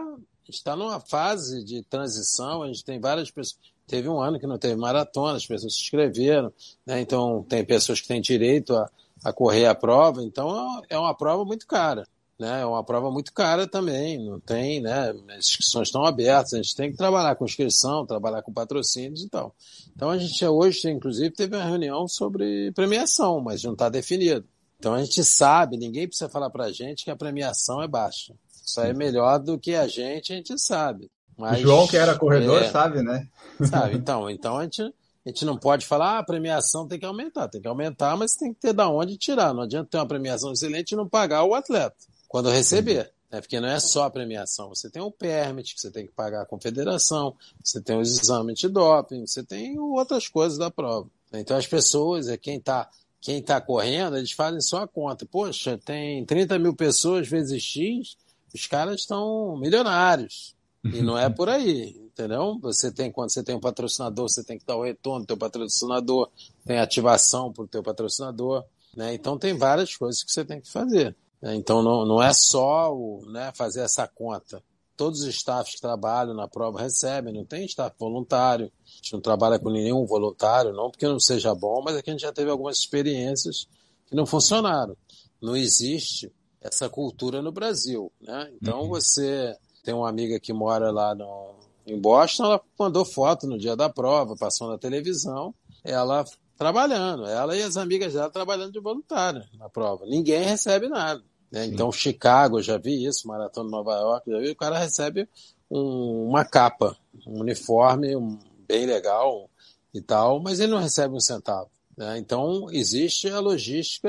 [0.50, 3.60] está numa fase de transição, a gente tem várias pessoas.
[3.86, 6.52] Teve um ano que não teve maratona, as pessoas se inscreveram,
[6.86, 7.00] né?
[7.00, 8.90] então tem pessoas que têm direito a,
[9.24, 12.06] a correr a prova, então é uma prova muito cara.
[12.38, 12.62] né?
[12.62, 15.10] É uma prova muito cara também, não tem, né?
[15.36, 19.28] As inscrições estão abertas, a gente tem que trabalhar com inscrição, trabalhar com patrocínios e
[19.28, 19.54] tal.
[19.94, 24.46] Então a gente hoje, inclusive, teve uma reunião sobre premiação, mas não está definido.
[24.78, 28.34] Então a gente sabe, ninguém precisa falar para a gente que a premiação é baixa.
[28.64, 31.10] Isso aí é melhor do que a gente, a gente sabe.
[31.36, 33.26] Mas, o João, que era corredor, é, sabe, né?
[33.68, 37.06] Sabe, então, então a gente, a gente não pode falar, ah, a premiação tem que
[37.06, 39.54] aumentar, tem que aumentar, mas tem que ter da onde tirar.
[39.54, 41.96] Não adianta ter uma premiação excelente e não pagar o atleta
[42.28, 43.12] quando receber.
[43.30, 43.40] Né?
[43.40, 46.42] Porque não é só a premiação, você tem o permit que você tem que pagar
[46.42, 51.08] a confederação, você tem os exames de doping, você tem outras coisas da prova.
[51.32, 52.88] Então as pessoas, é quem está
[53.22, 55.24] quem tá correndo, eles fazem só a conta.
[55.24, 58.16] Poxa, tem 30 mil pessoas vezes X,
[58.54, 60.54] os caras estão milionários.
[60.84, 62.58] E não é por aí, entendeu?
[62.60, 65.36] Você tem, quando você tem um patrocinador, você tem que dar o retorno do teu
[65.36, 66.28] patrocinador,
[66.64, 68.64] tem ativação para o teu patrocinador,
[68.96, 69.14] né?
[69.14, 71.16] Então tem várias coisas que você tem que fazer.
[71.40, 71.54] Né?
[71.54, 74.62] Então não, não é só o, né, fazer essa conta.
[74.96, 79.20] Todos os staffs que trabalham na prova recebem, não tem staff voluntário, a gente não
[79.20, 82.32] trabalha com nenhum voluntário, não porque não seja bom, mas é que a gente já
[82.32, 83.66] teve algumas experiências
[84.06, 84.96] que não funcionaram.
[85.40, 86.30] Não existe
[86.62, 88.50] essa cultura no Brasil, né?
[88.60, 88.88] Então uhum.
[88.88, 91.54] você tem uma amiga que mora lá no,
[91.86, 95.54] em Boston, ela mandou foto no dia da prova, passou na televisão,
[95.84, 96.24] ela
[96.56, 100.06] trabalhando, ela e as amigas dela trabalhando de voluntária na prova.
[100.06, 101.22] Ninguém recebe nada.
[101.50, 101.66] Né?
[101.66, 105.28] Então, Chicago, eu já vi isso, Maratona de Nova York, já vi, o cara recebe
[105.70, 106.96] um, uma capa,
[107.26, 109.50] um uniforme um, bem legal
[109.92, 111.68] e tal, mas ele não recebe um centavo.
[111.96, 112.18] Né?
[112.18, 114.08] Então, existe a logística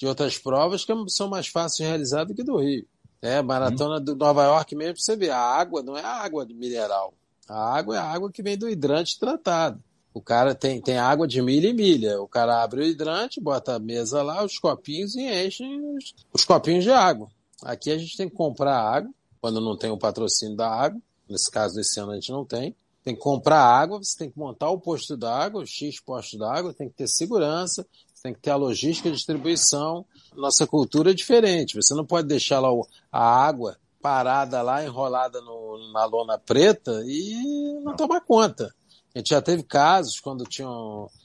[0.00, 2.86] de outras provas que são mais fáceis de realizar do que do Rio.
[3.20, 4.04] É, maratona hum.
[4.04, 7.12] do Nova York mesmo, você vê, a água não é a água mineral.
[7.46, 9.78] A água é a água que vem do hidrante tratado.
[10.14, 12.20] O cara tem, tem água de milha e milha.
[12.22, 16.44] O cara abre o hidrante, bota a mesa lá, os copinhos e enche os, os
[16.46, 17.28] copinhos de água.
[17.62, 20.98] Aqui a gente tem que comprar água, quando não tem o patrocínio da água.
[21.28, 22.74] Nesse caso, desse ano a gente não tem.
[23.04, 26.72] Tem que comprar água, você tem que montar o posto d'água, o X posto d'água,
[26.72, 27.86] tem que ter segurança,
[28.22, 30.04] tem que ter a logística de distribuição.
[30.34, 31.74] Nossa cultura é diferente.
[31.74, 32.68] Você não pode deixar lá
[33.10, 38.74] a água parada lá, enrolada no, na lona preta e não tomar conta.
[39.14, 40.68] A gente já teve casos quando tinha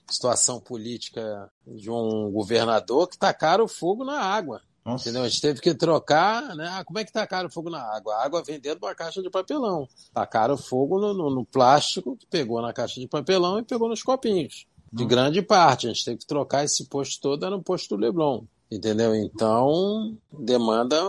[0.10, 4.62] situação política de um governador que tacaram fogo na água.
[4.84, 5.10] Nossa.
[5.10, 5.24] Entendeu?
[5.24, 6.68] A gente teve que trocar, né?
[6.72, 8.16] Ah, como é que tacaram fogo na água?
[8.16, 9.88] A água vem dentro de uma caixa de papelão.
[10.14, 14.04] Tacaram fogo no, no, no plástico que pegou na caixa de papelão e pegou nos
[14.04, 14.68] copinhos.
[14.96, 15.08] De hum.
[15.08, 15.88] grande parte.
[15.88, 18.44] A gente teve que trocar esse posto todo, no posto do Leblon.
[18.72, 19.14] Entendeu?
[19.14, 21.00] Então, demanda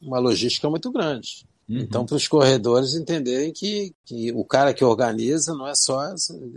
[0.00, 1.44] uma logística muito grande.
[1.68, 1.78] Uhum.
[1.78, 6.14] Então, para os corredores entenderem que, que o cara que organiza não é só.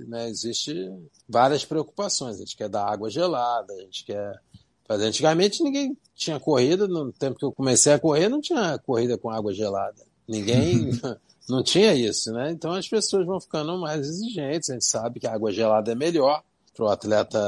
[0.07, 0.91] Né, existe
[1.27, 2.35] várias preocupações.
[2.35, 4.39] A gente quer dar água gelada, a gente quer
[4.87, 5.05] fazer.
[5.05, 9.29] Antigamente ninguém tinha corrida, no tempo que eu comecei a correr, não tinha corrida com
[9.29, 10.01] água gelada.
[10.27, 10.91] Ninguém.
[11.47, 12.51] não tinha isso, né?
[12.51, 14.69] Então as pessoas vão ficando mais exigentes.
[14.69, 16.43] A gente sabe que a água gelada é melhor
[16.75, 17.39] para o atleta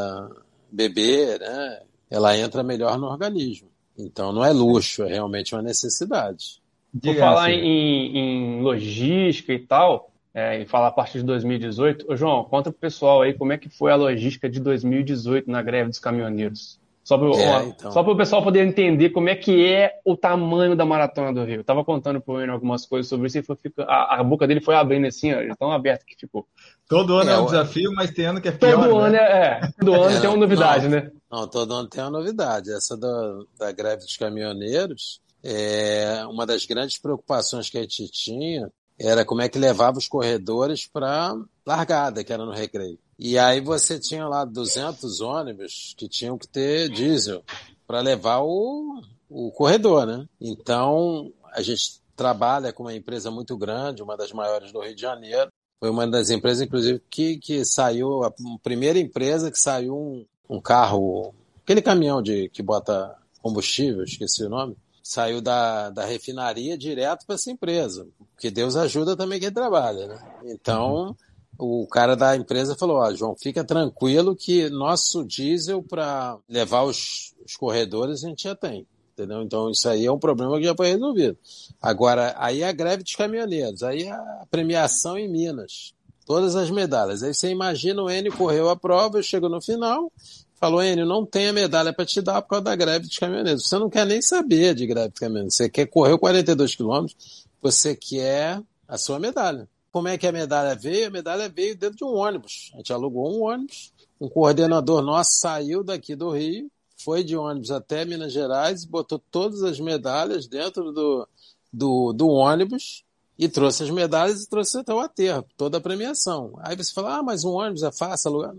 [0.71, 1.82] beber, né?
[2.09, 3.67] Ela entra melhor no organismo.
[3.97, 6.61] Então não é luxo, é realmente uma necessidade.
[6.93, 12.11] Vou falar em, em, logística e tal, é, e falar a partir de 2018.
[12.11, 15.61] Ô, João, conta pro pessoal aí como é que foi a logística de 2018 na
[15.61, 16.80] greve dos caminhoneiros.
[17.03, 17.89] Só para é, então.
[17.89, 21.61] o pessoal poder entender como é que é o tamanho da Maratona do Rio.
[21.61, 24.45] Eu tava contando pro Enio algumas coisas sobre isso e foi, fica, a, a, boca
[24.45, 26.45] dele foi abrindo assim, ó, tão aberta que ficou.
[26.88, 28.88] Todo ano é, é um desafio, mas tem ano que é pior.
[28.88, 29.07] Todo né?
[29.07, 31.11] ano é, é, todo ano é, tem uma novidade, não, né?
[31.29, 32.71] Não, todo ano tem uma novidade.
[32.71, 38.71] Essa da, da greve dos caminhoneiros, é, uma das grandes preocupações que a gente tinha
[38.99, 41.35] era como é que levava os corredores para
[41.65, 42.97] largada, que era no recreio.
[43.19, 47.43] E aí você tinha lá 200 ônibus que tinham que ter diesel
[47.85, 50.25] para levar o, o corredor, né?
[50.39, 55.01] Então, a gente trabalha com uma empresa muito grande, uma das maiores do Rio de
[55.01, 55.49] Janeiro.
[55.80, 60.59] Foi uma das empresas, inclusive, que, que saiu, a primeira empresa que saiu um, um
[60.59, 67.25] carro, aquele caminhão de que bota combustível, esqueci o nome, saiu da, da refinaria direto
[67.25, 70.19] para essa empresa, porque Deus ajuda também quem trabalha, né?
[70.45, 71.15] Então,
[71.57, 77.34] o cara da empresa falou, ó, João, fica tranquilo que nosso diesel para levar os,
[77.45, 78.86] os corredores a gente já tem,
[79.18, 79.41] entendeu?
[79.41, 81.38] Então, isso aí é um problema que já foi resolvido.
[81.82, 85.93] Agora, aí a greve dos caminhoneiros, aí a premiação em Minas,
[86.26, 87.24] todas as medalhas.
[87.24, 90.11] Aí você imagina o N correu a prova, chegou no final,
[90.55, 93.68] falou, Enio, não tem a medalha para te dar por causa da greve dos caminhoneiros.
[93.68, 95.55] Você não quer nem saber de greve dos caminhoneiros.
[95.55, 99.68] Você quer correr 42 quilômetros, você quer a sua medalha.
[99.91, 101.07] Como é que a medalha veio?
[101.07, 102.70] A medalha veio dentro de um ônibus.
[102.74, 103.91] A gente alugou um ônibus,
[104.22, 109.63] um coordenador nosso saiu daqui do Rio, foi de ônibus até Minas Gerais, botou todas
[109.63, 111.27] as medalhas dentro do,
[111.71, 113.03] do, do ônibus
[113.37, 116.53] e trouxe as medalhas e trouxe até o aterro, toda a premiação.
[116.59, 118.55] Aí você fala, ah, mas um ônibus é fácil alugar.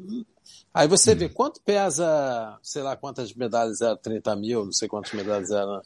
[0.72, 5.12] Aí você vê quanto pesa, sei lá quantas medalhas eram, 30 mil, não sei quantas
[5.12, 5.82] medalhas eram.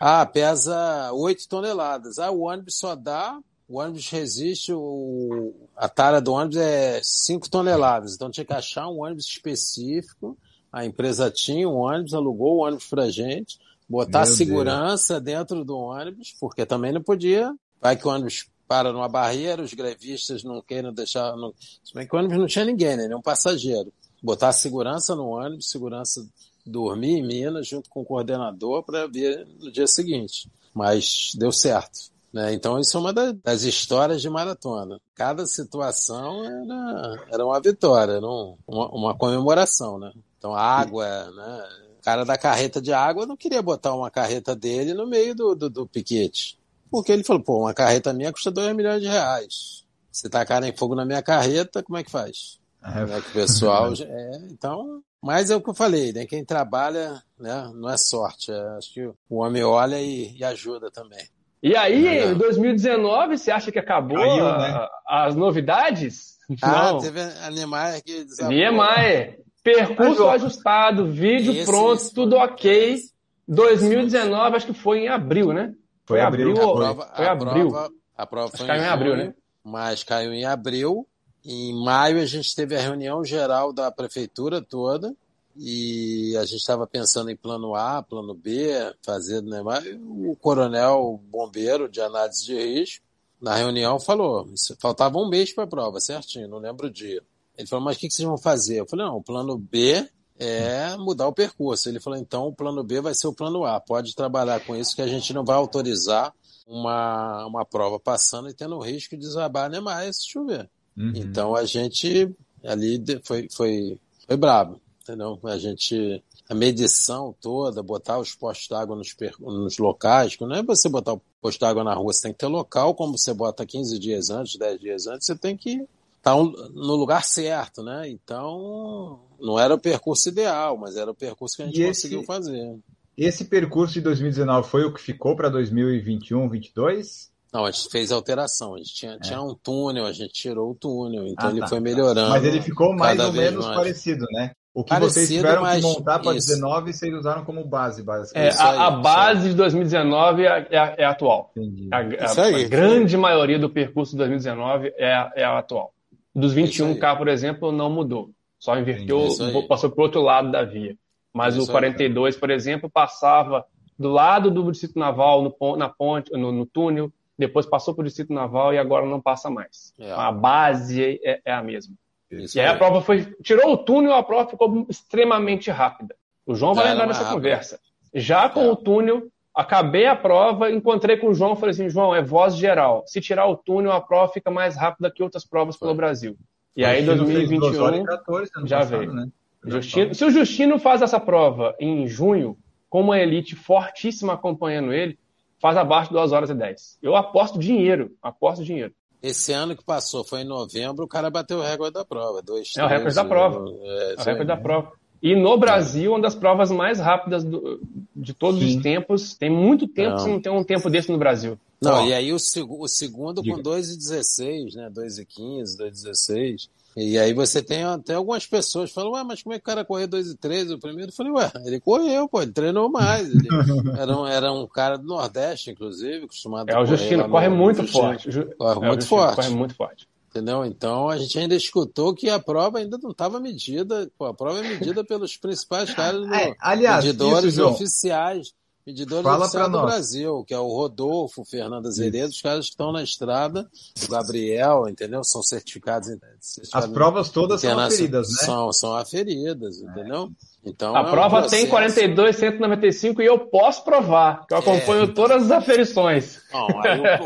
[0.00, 2.18] Ah, pesa 8 toneladas.
[2.18, 3.38] Ah, o ônibus só dá,
[3.68, 8.14] o ônibus resiste, o, a tara do ônibus é 5 toneladas.
[8.14, 10.36] Então tinha que achar um ônibus específico.
[10.72, 13.58] A empresa tinha um ônibus, alugou o ônibus pra gente,
[13.88, 17.54] botar Meu segurança dentro do ônibus, porque também não podia.
[17.80, 21.36] Vai que o ônibus para numa barreira, os grevistas não querem deixar.
[21.36, 21.52] Não...
[21.84, 23.06] Se bem que o ônibus não tinha ninguém, né?
[23.06, 23.92] Nenhum passageiro.
[24.22, 26.26] Botar segurança no ônibus, segurança
[26.64, 30.48] dormir em Minas junto com o coordenador para ver no dia seguinte.
[30.72, 32.12] Mas deu certo.
[32.32, 32.54] Né?
[32.54, 34.98] Então, isso é uma das histórias de maratona.
[35.14, 39.98] Cada situação era, era uma vitória, era um, uma, uma, comemoração.
[39.98, 40.10] Né?
[40.42, 41.68] Então, a água, né?
[42.00, 45.54] o cara da carreta de água não queria botar uma carreta dele no meio do,
[45.54, 46.58] do, do piquete.
[46.90, 49.86] Porque ele falou, pô, uma carreta minha custa 2 milhões de reais.
[50.10, 52.58] Se tacar em fogo na minha carreta, como é que faz?
[52.84, 53.20] É, né?
[53.20, 53.92] que o pessoal.
[54.02, 56.26] é, então, mas é o que eu falei, né?
[56.26, 57.70] Quem trabalha, né?
[57.72, 58.50] Não é sorte.
[58.50, 61.24] É, acho que o homem olha e, e ajuda também.
[61.62, 62.32] E aí, é.
[62.32, 64.88] em 2019, você acha que acabou Caiu, a, né?
[65.06, 66.36] as novidades?
[66.60, 66.98] Ah, Não.
[66.98, 68.52] teve a Niemeyer que desabou.
[68.52, 69.42] Niemeyer.
[69.62, 72.98] Percurso ajustado, vídeo esse, pronto, esse, tudo ok.
[73.46, 75.74] 2019, acho que foi em abril, né?
[76.04, 76.50] Foi, foi abril.
[76.50, 76.70] abril.
[76.70, 77.68] A prova, foi a abril.
[77.68, 79.34] Prova, a prova foi caiu em, em abril, né?
[79.62, 81.06] Mas caiu em abril.
[81.44, 85.14] Em maio a gente teve a reunião geral da prefeitura toda
[85.56, 88.70] e a gente estava pensando em plano A, plano B,
[89.04, 89.62] fazendo, né?
[89.62, 93.04] Mas o coronel bombeiro de análise de risco,
[93.40, 94.48] na reunião falou,
[94.78, 97.22] faltava um mês para a prova, certinho, não lembro o dia.
[97.62, 98.80] Ele falou, mas o que, que vocês vão fazer?
[98.80, 100.06] Eu falei, não, o plano B
[100.38, 101.88] é mudar o percurso.
[101.88, 104.96] Ele falou, então o plano B vai ser o plano A, pode trabalhar com isso
[104.96, 106.34] que a gente não vai autorizar
[106.66, 110.68] uma, uma prova passando e tendo o risco de desabar nem mais se chover.
[110.96, 111.12] Uhum.
[111.14, 112.34] Então a gente
[112.64, 115.38] ali foi, foi, foi brabo, entendeu?
[115.44, 120.88] A gente, a medição toda, botar os postos d'água nos, nos locais, não é você
[120.88, 123.98] botar o posto d'água na rua, você tem que ter local, como você bota 15
[123.98, 125.86] dias antes, 10 dias antes, você tem que
[126.22, 128.08] estar tá no lugar certo, né?
[128.08, 132.20] Então, não era o percurso ideal, mas era o percurso que a gente e conseguiu
[132.20, 132.78] esse, fazer.
[133.16, 137.32] Esse percurso de 2019 foi o que ficou para 2021, 2022?
[137.52, 138.74] Não, a gente fez alteração.
[138.74, 139.18] A gente tinha, é.
[139.18, 142.30] tinha um túnel, a gente tirou o túnel, então ah, ele tá, foi melhorando.
[142.30, 143.76] Mas ele ficou mais ou menos mais.
[143.76, 144.52] parecido, né?
[144.74, 148.56] O que parecido, vocês tiveram que montar para 19, vocês usaram como base, basicamente.
[148.56, 151.52] É, a, a base de 2019 é, é, é atual.
[151.90, 155.92] A, a, a, grande maioria do percurso de 2019 é, é a atual.
[156.34, 158.30] Dos 21K, por exemplo, não mudou.
[158.58, 159.28] Só inverteu,
[159.68, 160.96] passou para o outro lado da via.
[161.32, 163.64] Mas o 42, por exemplo, passava
[163.98, 168.04] do lado do Distrito Naval, no, na ponte, no, no túnel, depois passou para o
[168.04, 169.94] Distrito Naval e agora não passa mais.
[169.98, 170.12] É.
[170.12, 171.94] A base é, é a mesma.
[172.30, 173.34] Isso e aí a prova foi.
[173.42, 176.14] Tirou o túnel, a prova ficou extremamente rápida.
[176.46, 177.80] O João vai lembrar dessa conversa.
[178.14, 178.68] Já com é.
[178.68, 183.04] o túnel, acabei a prova, encontrei com o João, falei assim, João, é voz geral.
[183.06, 186.36] Se tirar o túnel, a prova fica mais rápida que outras provas pelo Brasil.
[186.76, 189.12] E aí, em 2021, 14, já passado, veio.
[189.12, 189.28] Né?
[189.64, 192.56] Justino, se o Justino faz essa prova em junho,
[192.88, 195.18] com uma elite fortíssima acompanhando ele,
[195.60, 196.98] faz abaixo de 2 horas e 10.
[197.02, 198.92] Eu aposto dinheiro, aposto dinheiro.
[199.22, 202.42] Esse ano que passou, foi em novembro, o cara bateu o recorde da prova.
[202.42, 203.64] Dois, é o recorde da prova.
[203.80, 204.92] É, é o recorde da prova.
[205.22, 207.80] E no Brasil, uma das provas mais rápidas do,
[208.14, 208.76] de todos Sim.
[208.76, 209.34] os tempos.
[209.34, 210.24] Tem muito tempo não.
[210.24, 211.56] que não tem um tempo desse no Brasil.
[211.80, 213.56] Não, e aí o, o segundo Diga.
[213.56, 214.90] com 2,16, né?
[214.90, 216.68] 2,15, 2,16.
[216.96, 219.66] E aí você tem até algumas pessoas que falam, ué, mas como é que o
[219.66, 221.10] cara correu 2 e 13 o primeiro?
[221.10, 223.30] Eu falei, ué, ele correu, pô, ele treinou mais.
[223.30, 223.48] Ele
[223.98, 226.90] era, um, era um cara do Nordeste, inclusive, acostumado é, a correr.
[226.90, 228.28] É, o Justino corre muito forte.
[228.58, 229.36] Corre é, muito forte.
[229.36, 230.06] Corre muito forte.
[230.32, 230.64] Entendeu?
[230.64, 234.10] Então a gente ainda escutou que a prova ainda não estava medida.
[234.16, 238.54] Pô, a prova é medida pelos principais caras, do, é, aliás, medidores isso, oficiais
[238.86, 239.82] medidores Fala do nós.
[239.82, 243.68] Brasil, que é o Rodolfo, o Fernando Azeredo, os caras que estão na estrada,
[244.02, 245.22] o Gabriel, entendeu?
[245.24, 246.08] São certificados.
[246.40, 248.46] certificados As provas todas são aferidas, né?
[248.46, 250.30] São, são aferidas, entendeu?
[250.64, 255.04] Então, a é prova um tem 42, 195 e eu posso provar, que eu acompanho
[255.04, 256.40] é, todas as aferições.
[256.52, 256.66] Não,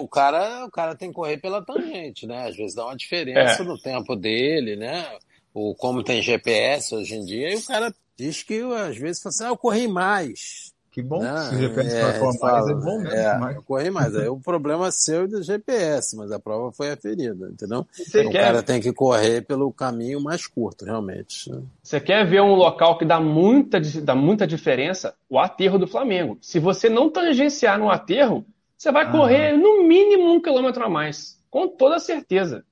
[0.00, 2.48] o, o, cara, o cara tem que correr pela tangente, né?
[2.48, 3.64] Às vezes dá uma diferença é.
[3.64, 5.06] no tempo dele, né?
[5.52, 9.30] O, como tem GPS hoje em dia, e o cara diz que às vezes fala
[9.30, 10.74] assim, ah, eu corri mais.
[10.96, 11.22] Que bom.
[11.22, 13.10] Não, Se o GPS é, mais, é bom mesmo.
[13.14, 14.16] é, corri mais.
[14.16, 17.86] Aí o problema é seu e do GPS, mas a prova foi aferida, entendeu?
[17.92, 21.52] Você o quer- cara tem que correr pelo caminho mais curto, realmente.
[21.82, 25.12] Você quer ver um local que dá muita, dá muita diferença?
[25.28, 26.38] O aterro do Flamengo.
[26.40, 29.10] Se você não tangenciar no aterro, você vai Ah.
[29.12, 31.38] correr no mínimo um quilômetro a mais.
[31.50, 32.64] Com toda certeza.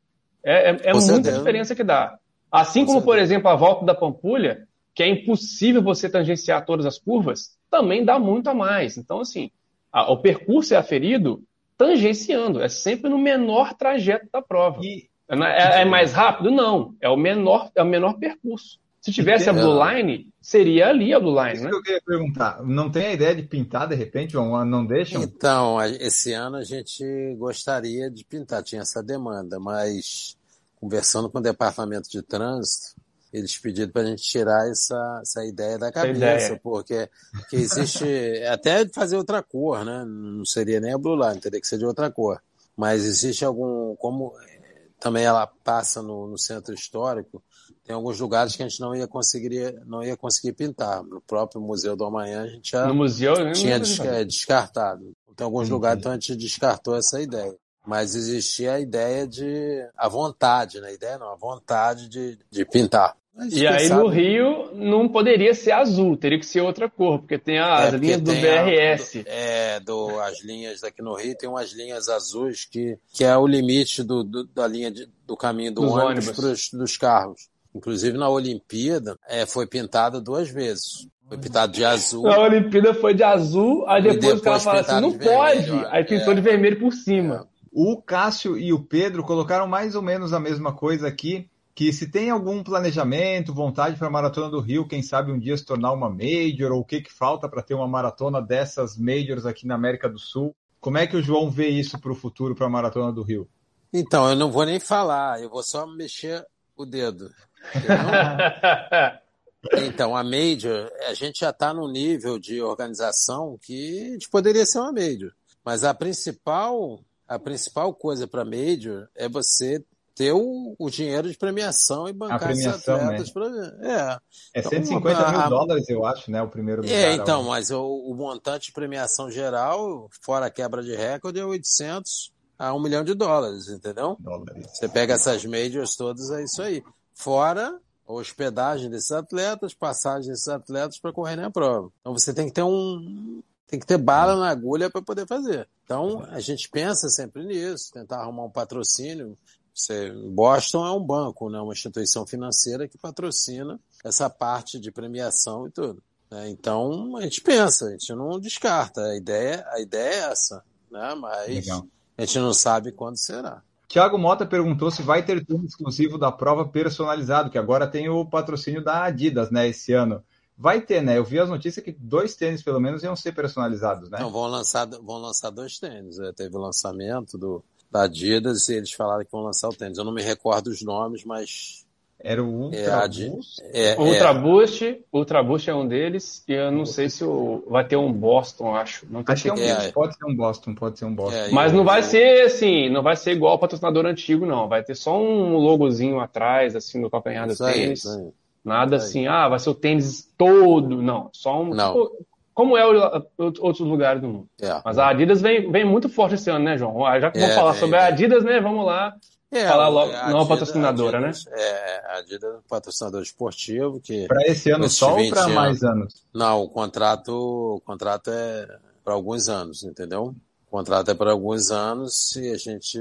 [0.42, 1.36] É, é- é muita certeza.
[1.36, 2.18] diferença que dá.
[2.50, 3.34] Assim Com como, por certeza.
[3.34, 8.18] exemplo, a volta da Pampulha, que é impossível você tangenciar todas as curvas, também dá
[8.18, 8.96] muito a mais.
[8.96, 9.50] Então, assim,
[9.92, 11.42] a- o percurso é aferido
[11.76, 12.62] tangenciando.
[12.62, 14.80] É sempre no menor trajeto da prova.
[14.82, 16.50] E, É, é mais rápido?
[16.50, 16.94] Não.
[17.00, 18.78] É o menor, é o menor percurso.
[19.00, 21.70] Se tivesse a Blue Line, seria ali a Blue Line, isso né?
[21.70, 22.62] que eu queria perguntar.
[22.62, 24.64] Não tem a ideia de pintar de repente, João?
[24.64, 25.22] Não deixam?
[25.22, 27.04] Então, esse ano a gente
[27.38, 30.36] gostaria de pintar, tinha essa demanda, mas
[30.76, 32.94] conversando com o departamento de trânsito,
[33.36, 36.60] eles pediram para a gente tirar essa, essa ideia da cabeça, ideia.
[36.62, 37.10] porque
[37.50, 38.04] que existe
[38.48, 40.04] até fazer outra cor, né?
[40.06, 42.40] Não seria nem a Blue Line, teria que ser de outra cor.
[42.76, 47.42] Mas existe algum, como eh, também ela passa no, no centro histórico,
[47.84, 51.02] tem alguns lugares que a gente não ia conseguir, não ia conseguir pintar.
[51.02, 55.12] No próprio Museu do Amanhã a gente já No museu, tinha desca- descartado.
[55.36, 55.72] Tem alguns Entendi.
[55.72, 57.54] lugares então a gente descartou essa ideia.
[57.86, 59.86] Mas existia a ideia de.
[59.98, 60.88] a vontade, né?
[60.88, 63.14] A ideia não, a vontade de, de pintar.
[63.50, 67.58] E aí no Rio não poderia ser azul, teria que ser outra cor, porque tem
[67.58, 69.24] as É, porque linhas do tem a- BRS.
[69.26, 73.46] é, do, as linhas daqui no Rio tem umas linhas azuis que, que é o
[73.46, 76.30] limite do, do- da linha de- do caminho do Dos ônibus, ônibus.
[76.30, 77.48] pros, dos carros.
[77.74, 81.08] Inclusive na Olimpíada é, foi pintado duas vezes.
[81.28, 82.22] Foi pintado de azul.
[82.22, 85.18] Na Olimpíada foi de azul, aí E depois, o cara depois fala assim, não de
[85.18, 85.88] vermelho, pode, ó.
[85.90, 86.36] aí pintou É.
[86.36, 87.48] de vermelho por cima.
[87.72, 92.08] O Cássio e o Pedro colocaram mais ou menos a mesma coisa aqui, que se
[92.08, 95.92] tem algum planejamento, vontade para a Maratona do Rio, quem sabe um dia se tornar
[95.92, 99.74] uma Major, ou o que, que falta para ter uma maratona dessas Majors aqui na
[99.74, 100.54] América do Sul.
[100.80, 103.48] Como é que o João vê isso para o futuro para a Maratona do Rio?
[103.92, 106.44] Então, eu não vou nem falar, eu vou só mexer
[106.76, 107.30] o dedo.
[107.74, 107.96] entendeu?
[109.72, 114.66] Então, a Major, a gente já está num nível de organização que a gente poderia
[114.66, 115.32] ser uma Major.
[115.64, 119.82] Mas a principal, a principal coisa para Major é você
[120.14, 123.30] ter o, o dinheiro de premiação e bancar premiação, esses atletas.
[123.30, 123.46] Pra,
[123.82, 124.18] é,
[124.54, 126.42] É Então, 150 mil dólares, eu acho, né?
[126.42, 126.94] O primeiro lugar.
[126.94, 131.44] é, então, mas o, o montante de premiação geral, fora a quebra de recorde, é
[131.44, 134.16] 800 a 1 milhão de dólares, entendeu?
[134.20, 134.66] dólares.
[134.72, 136.82] Você pega essas majors todas, é isso aí.
[137.12, 141.90] Fora hospedagem desses atletas, passagem desses atletas para correr na prova.
[142.00, 143.42] Então você tem que ter um.
[143.66, 145.66] Tem que ter bala na agulha para poder fazer.
[145.84, 149.36] Então a gente pensa sempre nisso, tentar arrumar um patrocínio.
[149.74, 151.60] Você, Boston é um banco, né?
[151.60, 156.00] uma instituição financeira que patrocina essa parte de premiação e tudo.
[156.30, 156.48] né?
[156.48, 159.02] Então a gente pensa, a gente não descarta.
[159.02, 161.14] A ideia, a ideia é essa, né?
[161.16, 161.86] mas Legal.
[162.16, 163.62] a gente não sabe quando será.
[163.88, 168.24] Tiago Mota perguntou se vai ter tênis exclusivo da prova personalizado, que agora tem o
[168.24, 170.22] patrocínio da Adidas, né, esse ano.
[170.56, 171.18] Vai ter, né?
[171.18, 174.18] Eu vi as notícias que dois tênis, pelo menos, iam ser personalizados, né?
[174.20, 176.16] Não, vão lançar, vão lançar dois tênis.
[176.16, 176.32] né?
[176.32, 177.64] Teve o lançamento do,
[177.94, 179.96] da Adidas e eles falaram que vão lançar o tênis.
[179.98, 181.86] Eu não me recordo os nomes, mas
[182.18, 183.62] Era o é, Ultra Adi- Boost.
[183.72, 187.22] é, O Ultra é, Boost, Ultra Boost é um deles, e eu não sei se
[187.24, 189.06] o, vai ter um Boston, acho.
[189.08, 189.56] Não Acho que é um.
[189.58, 189.92] É.
[189.92, 191.36] pode ser um Boston, pode ser um Boston.
[191.36, 194.68] É, Mas eu- não vai ser assim, não vai ser igual ao patrocinador antigo, não.
[194.68, 198.06] Vai ter só um logozinho atrás, assim, no calcanhar do Isso tênis.
[198.06, 198.28] aí.
[198.64, 201.00] Nada assim, ah, vai ser o tênis todo.
[201.02, 201.68] Não, só um.
[201.74, 201.92] Não.
[201.92, 204.48] tipo, como é o- outros lugares do mundo.
[204.60, 204.80] É.
[204.84, 207.04] Mas a Adidas vem, vem muito forte esse ano, né, João?
[207.04, 208.06] Ah, Já que É, vamos falar vem, sobre a.
[208.06, 208.60] Adidas, né?
[208.60, 209.14] Vamos lá.
[209.50, 211.28] É, falar logo- a não Adidas- patrocinadora, né?
[211.28, 215.30] Adidas- É, a Adidas é um patrocinador esportivo que Para esse ano só ou 20
[215.30, 216.14] para mais anos?
[216.32, 217.30] Não, o contrato,
[217.76, 218.66] o contrato é
[219.04, 220.34] para alguns anos, entendeu?
[220.66, 222.98] O contrato é para alguns anos e a gente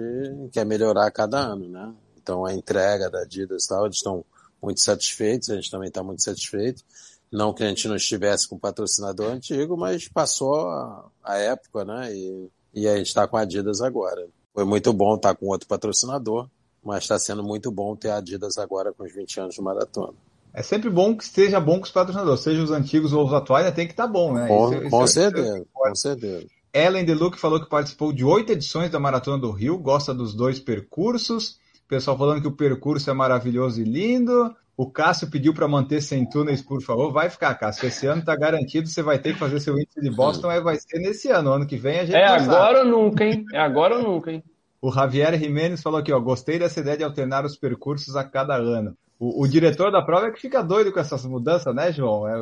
[0.51, 1.91] quer melhorar cada ano, né?
[2.21, 4.23] Então a entrega da Adidas e tal, eles estão
[4.61, 6.83] muito satisfeitos, a gente também está muito satisfeito.
[7.33, 11.83] Não que a gente não estivesse com o patrocinador antigo, mas passou a, a época,
[11.83, 12.13] né?
[12.15, 14.25] E, e a gente está com a Adidas agora.
[14.53, 16.47] Foi muito bom estar com outro patrocinador,
[16.83, 20.13] mas está sendo muito bom ter a Adidas agora com os 20 anos de maratona.
[20.53, 23.65] É sempre bom que esteja bom com os patrocinadores, seja os antigos ou os atuais,
[23.65, 24.47] né, tem que estar bom, né?
[24.47, 26.45] Com, Isso- isso- com isso- certeza, com certeza.
[26.71, 30.59] Ellen Deluc falou que participou de oito edições da Maratona do Rio, gosta dos dois
[30.59, 31.57] percursos.
[31.85, 34.55] O pessoal falando que o percurso é maravilhoso e lindo.
[34.75, 37.11] O Cássio pediu para manter sem túneis, por favor.
[37.11, 37.87] Vai ficar, Cássio.
[37.87, 38.87] Esse ano está garantido.
[38.87, 41.51] Você vai ter que fazer seu índice de Boston, mas vai ser nesse ano.
[41.51, 43.45] Ano que vem a gente É agora ou nunca, hein?
[43.53, 44.43] É agora ou nunca, hein?
[44.81, 48.55] O Javier Jimenez falou aqui, ó, gostei dessa ideia de alternar os percursos a cada
[48.55, 48.97] ano.
[49.23, 52.27] O, o, diretor da prova é que fica doido com essas mudanças, né, João?
[52.27, 52.35] É,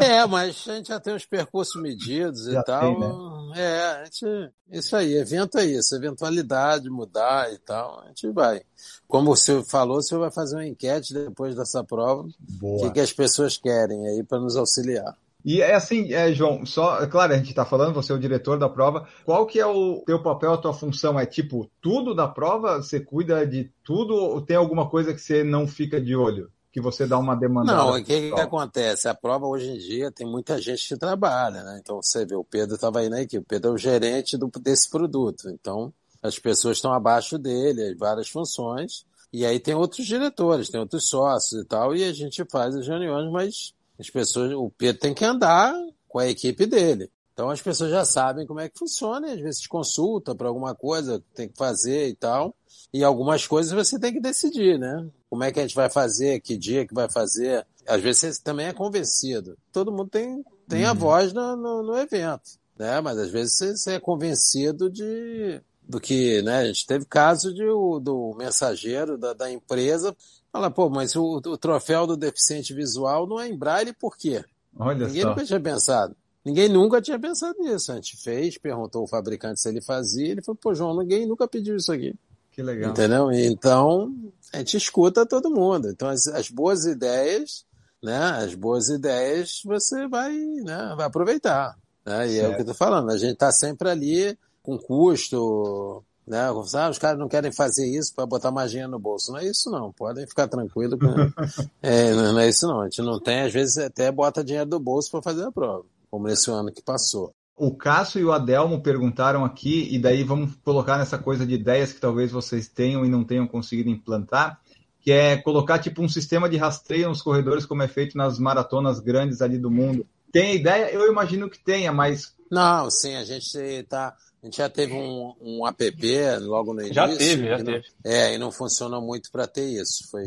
[0.16, 2.80] é mas a gente já tem os percursos medidos já e tal.
[2.80, 3.52] Tem, né?
[3.56, 8.62] É, a gente, isso aí, evento é isso, eventualidade, mudar e tal, a gente vai.
[9.06, 12.26] Como o senhor falou, o senhor vai fazer uma enquete depois dessa prova.
[12.62, 15.14] O que, que as pessoas querem aí para nos auxiliar.
[15.44, 18.18] E é assim, é, João, só, é claro, a gente está falando, você é o
[18.18, 19.08] diretor da prova.
[19.24, 21.18] Qual que é o teu papel, a tua função?
[21.18, 22.80] É tipo tudo da prova?
[22.80, 26.50] Você cuida de tudo ou tem alguma coisa que você não fica de olho?
[26.72, 27.74] Que você dá uma demanda?
[27.74, 29.06] Não, o que, que acontece?
[29.06, 31.78] A prova hoje em dia tem muita gente que trabalha, né?
[31.82, 34.50] Então você vê, o Pedro estava aí na equipe, o Pedro é o gerente do,
[34.60, 35.50] desse produto.
[35.50, 39.04] Então as pessoas estão abaixo dele, várias funções.
[39.32, 42.86] E aí tem outros diretores, tem outros sócios e tal, e a gente faz as
[42.86, 45.74] reuniões, mas as pessoas, o Pedro tem que andar
[46.08, 47.10] com a equipe dele.
[47.32, 50.74] Então as pessoas já sabem como é que funciona, e às vezes consulta para alguma
[50.74, 52.54] coisa que tem que fazer e tal.
[52.92, 55.08] E algumas coisas você tem que decidir, né?
[55.30, 57.66] Como é que a gente vai fazer, que dia que vai fazer.
[57.86, 59.56] Às vezes você também é convencido.
[59.72, 60.90] Todo mundo tem, tem uhum.
[60.90, 63.00] a voz no, no, no, evento, né?
[63.00, 66.58] Mas às vezes você, você, é convencido de do que, né?
[66.58, 70.14] A gente teve caso de, do mensageiro da, da empresa
[70.52, 74.44] Fala, pô, mas o, o, troféu do deficiente visual não é em braille por quê?
[74.78, 75.28] Olha Ninguém só.
[75.30, 76.16] nunca tinha pensado.
[76.44, 77.90] Ninguém nunca tinha pensado nisso.
[77.90, 81.48] A gente fez, perguntou o fabricante se ele fazia, ele falou, pô, João, ninguém nunca
[81.48, 82.14] pediu isso aqui.
[82.50, 82.90] Que legal.
[82.90, 83.32] Entendeu?
[83.32, 84.14] Então,
[84.52, 85.88] a gente escuta todo mundo.
[85.88, 87.64] Então, as, as boas ideias,
[88.02, 88.18] né?
[88.18, 91.78] As boas ideias você vai, né, vai aproveitar.
[92.04, 92.28] Né?
[92.28, 92.44] E certo.
[92.44, 93.10] é o que eu tô falando.
[93.10, 96.40] A gente tá sempre ali com custo, né?
[96.40, 99.32] Ah, os caras não querem fazer isso para botar magia no bolso.
[99.32, 100.98] Não é isso não, podem ficar tranquilos.
[100.98, 101.06] Com...
[101.82, 104.80] é, não é isso não, a gente não tem, às vezes até bota dinheiro do
[104.80, 107.32] bolso para fazer a prova, como nesse ano que passou.
[107.56, 111.92] O Cássio e o Adelmo perguntaram aqui, e daí vamos colocar nessa coisa de ideias
[111.92, 114.58] que talvez vocês tenham e não tenham conseguido implantar,
[115.00, 119.00] que é colocar tipo um sistema de rastreio nos corredores, como é feito nas maratonas
[119.00, 120.06] grandes ali do mundo.
[120.32, 120.90] Tem ideia?
[120.90, 122.34] Eu imagino que tenha, mas.
[122.50, 126.02] Não, sim, a gente está a gente já teve um, um app
[126.40, 126.94] logo no início.
[126.94, 127.84] Já teve, já não, teve.
[128.04, 130.08] É, e não funcionou muito para ter isso.
[130.10, 130.24] Foi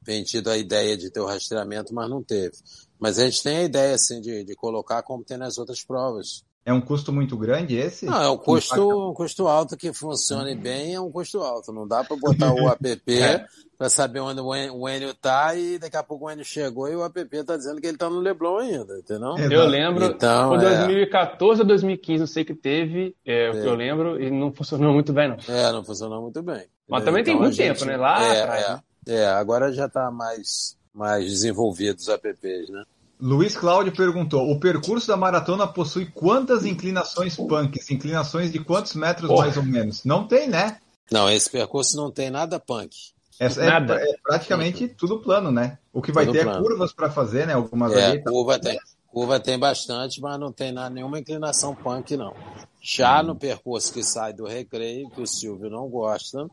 [0.00, 2.56] vendido a ideia de ter o rastreamento, mas não teve.
[2.98, 6.42] Mas a gente tem a ideia, assim, de, de colocar como tem nas outras provas.
[6.68, 8.04] É um custo muito grande esse?
[8.04, 11.72] Não, é um custo, um custo alto que funcione bem, é um custo alto.
[11.72, 13.46] Não dá para botar o app é.
[13.78, 17.02] para saber onde o Enio tá e daqui a pouco o Enio chegou e o
[17.02, 19.38] app tá dizendo que ele tá no Leblon ainda, entendeu?
[19.50, 21.62] Eu lembro, então, foi 2014 é...
[21.62, 25.10] ou 2015, não sei que teve, é, o que eu lembro, e não funcionou muito
[25.10, 25.36] bem, não.
[25.48, 26.66] É, não funcionou muito bem.
[26.86, 27.96] Mas também então, tem muito gente, tempo, né?
[27.96, 28.62] Lá é, atrás.
[28.62, 28.80] É, né?
[29.06, 32.84] é, agora já tá mais, mais desenvolvido os apps, né?
[33.20, 37.90] Luiz Cláudio perguntou: o percurso da maratona possui quantas inclinações punks?
[37.90, 40.04] Inclinações de quantos metros mais ou menos?
[40.04, 40.78] Não tem, né?
[41.10, 42.94] Não, esse percurso não tem nada punk.
[43.40, 43.94] É, é nada.
[44.00, 45.78] é, praticamente tudo plano, né?
[45.92, 46.58] O que vai tudo ter é plano.
[46.58, 47.54] é curvas para fazer, né?
[47.54, 48.22] Algumas é, ali.
[48.22, 52.34] Tá curva tem, curva tem bastante, mas não tem nada, nenhuma inclinação punk, não.
[52.80, 53.28] Já hum.
[53.28, 56.48] no percurso que sai do recreio, que o Silvio não gosta,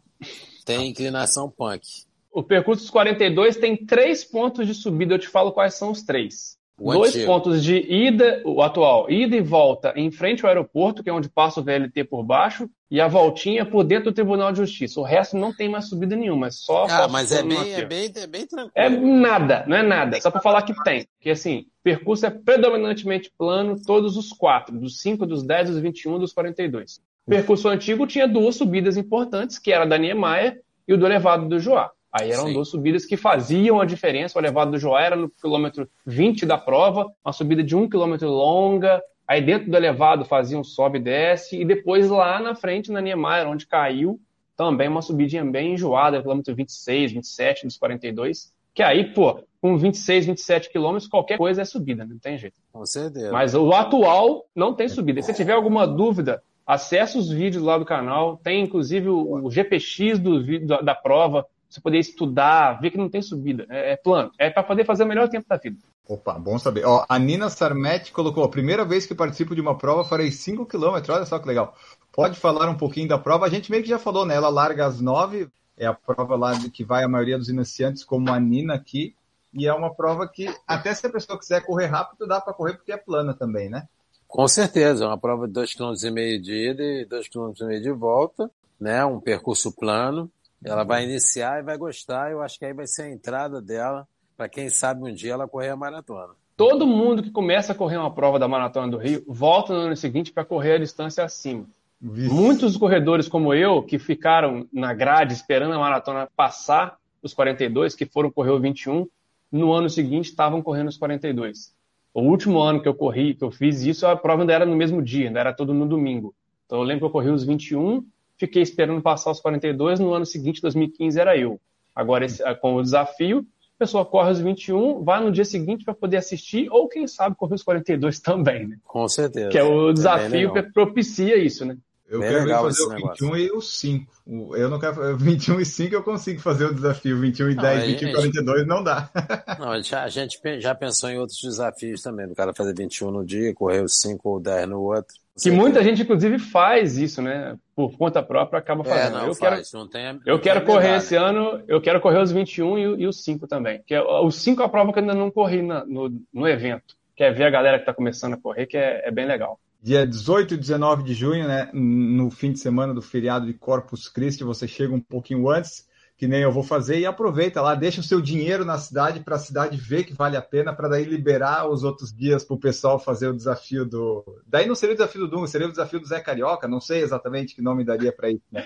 [0.63, 2.04] tem inclinação punk.
[2.35, 6.03] O percurso dos 42 tem três pontos de subida, eu te falo quais são os
[6.03, 6.57] três.
[6.77, 7.25] O Dois antigo.
[7.27, 11.29] pontos de ida, o atual, ida e volta em frente ao aeroporto, que é onde
[11.29, 14.99] passa o VLT por baixo, e a voltinha por dentro do Tribunal de Justiça.
[14.99, 16.85] O resto não tem mais subida nenhuma, é só.
[16.89, 18.71] Ah, mas é bem, é, bem, é bem tranquilo.
[18.75, 20.19] É nada, não é nada.
[20.19, 21.07] Só para falar que tem.
[21.17, 25.79] Porque assim, o percurso é predominantemente plano, todos os quatro, dos 5, dos 10, dos
[25.79, 26.97] 21, dos 42.
[27.25, 31.47] O percurso antigo tinha duas subidas importantes, que era da Niemeyer e o do elevado
[31.47, 31.94] do Joá.
[32.17, 32.53] Aí eram Sim.
[32.53, 34.39] duas subidas que faziam a diferença.
[34.39, 38.29] O elevado do Joá era no quilômetro 20 da prova, uma subida de um quilômetro
[38.29, 39.03] longa.
[39.27, 41.59] Aí dentro do elevado fazia um sobe e desce.
[41.59, 44.17] E depois lá na frente, na Niemeyer, onde caiu,
[44.55, 48.53] também uma subidinha bem enjoada, quilômetro 26, 27 dos 42.
[48.73, 52.55] Que aí, pô, com 26, 27 quilômetros, qualquer coisa é subida, não tem jeito.
[52.71, 53.29] Com certeza.
[53.33, 55.19] Mas o atual não tem subida.
[55.19, 58.37] E se tiver alguma dúvida, acesse os vídeos lá do canal.
[58.37, 61.45] Tem inclusive o, GPX do, da, da prova
[61.75, 63.65] você poder estudar, ver que não tem subida.
[63.69, 64.31] É, é plano.
[64.39, 65.77] É para poder fazer o melhor tempo da vida.
[66.07, 66.85] Opa, bom saber.
[66.85, 70.65] Ó, a Nina Sarmet colocou: a primeira vez que participo de uma prova, farei 5
[70.65, 71.01] km.
[71.09, 71.75] Olha só que legal.
[72.13, 73.45] Pode falar um pouquinho da prova?
[73.45, 74.35] A gente meio que já falou, né?
[74.35, 78.31] Ela larga às 9, é a prova lá que vai a maioria dos iniciantes, como
[78.31, 79.15] a Nina aqui.
[79.53, 82.73] E é uma prova que, até se a pessoa quiser correr rápido, dá para correr
[82.73, 83.87] porque é plana também, né?
[84.27, 88.51] Com certeza, é uma prova de 2,5 km de ida e 2,5 km de volta,
[88.79, 89.03] né?
[89.05, 90.29] Um percurso plano.
[90.65, 92.31] Ela vai iniciar e vai gostar.
[92.31, 95.47] Eu acho que aí vai ser a entrada dela para quem sabe um dia ela
[95.47, 96.33] correr a maratona.
[96.57, 99.95] Todo mundo que começa a correr uma prova da maratona do Rio volta no ano
[99.95, 101.65] seguinte para correr a distância acima.
[102.01, 102.33] Vixe.
[102.33, 108.05] Muitos corredores como eu que ficaram na grade esperando a maratona passar os 42, que
[108.05, 109.07] foram correr o 21,
[109.51, 111.73] no ano seguinte estavam correndo os 42.
[112.13, 114.75] O último ano que eu corri, que eu fiz isso, a prova ainda era no
[114.75, 116.33] mesmo dia, ainda era todo no domingo.
[116.65, 118.05] Então eu lembro que eu corri os 21,
[118.37, 121.59] fiquei esperando passar os 42, no ano seguinte, 2015, era eu.
[121.95, 125.93] Agora, esse, com o desafio, a pessoa corre os 21, vai no dia seguinte para
[125.93, 128.77] poder assistir, ou quem sabe correr os 42 também, né?
[128.83, 129.49] Com certeza.
[129.49, 131.77] Que é o desafio é que propicia isso, né?
[132.07, 133.37] Eu Bem quero fazer o 21 negócio.
[133.37, 134.55] e o 5.
[134.55, 137.19] Eu não quero 21 e 5 eu consigo fazer o desafio.
[137.19, 139.09] 21 e não, 10, 21 e 42 não dá.
[139.59, 142.27] Não, a gente, a gente já pensou em outros desafios também.
[142.27, 145.15] Do cara fazer 21 no dia, correr os 5 ou 10 no outro.
[145.41, 147.57] Que muita gente, inclusive, faz isso, né?
[147.75, 149.17] Por conta própria, acaba é, fazendo.
[149.17, 151.99] É, não, eu faz, quero, não tem, não eu quero correr esse ano, eu quero
[151.99, 153.81] correr os 21 e, e os 5 também.
[153.85, 156.47] Que é, os 5 é a prova que eu ainda não corri na, no, no
[156.47, 156.95] evento.
[157.15, 159.59] Que é ver a galera que está começando a correr, que é, é bem legal
[159.85, 164.09] dia 18 e 19 de junho, né, no fim de semana do feriado de Corpus
[164.09, 167.99] Christi, você chega um pouquinho antes, que nem eu vou fazer, e aproveita lá, deixa
[167.99, 171.03] o seu dinheiro na cidade para a cidade ver que vale a pena, para daí
[171.03, 174.23] liberar os outros dias para o pessoal fazer o desafio do.
[174.47, 177.01] Daí não seria o desafio do Dunga, seria o desafio do Zé Carioca, não sei
[177.01, 178.43] exatamente que nome daria para isso.
[178.51, 178.65] Né?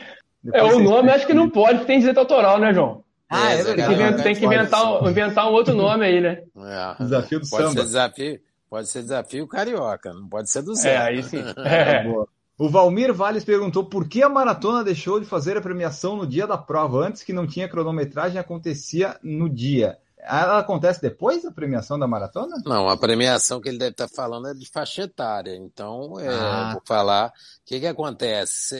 [0.54, 3.04] é, o nome acho que não pode, tem direito autoral, né, João?
[3.30, 6.42] Ah, é, é Tem que, inventar, tem que inventar, inventar um outro nome aí, né?
[6.58, 7.82] É, desafio do pode samba.
[7.82, 8.40] Ser desafio,
[8.70, 11.04] Pode ser desafio carioca, não pode ser do zero.
[11.04, 11.44] É, aí sim.
[11.66, 12.04] É.
[12.60, 16.46] O Valmir Valles perguntou por que a maratona deixou de fazer a premiação no dia
[16.46, 19.98] da prova, antes que não tinha cronometragem, acontecia no dia.
[20.18, 22.58] Ela acontece depois da premiação da maratona?
[22.66, 25.56] Não, a premiação que ele deve estar falando é de faixa etária.
[25.56, 26.72] Então, é, ah.
[26.74, 27.28] vou falar.
[27.28, 27.32] O
[27.66, 28.76] que, que acontece?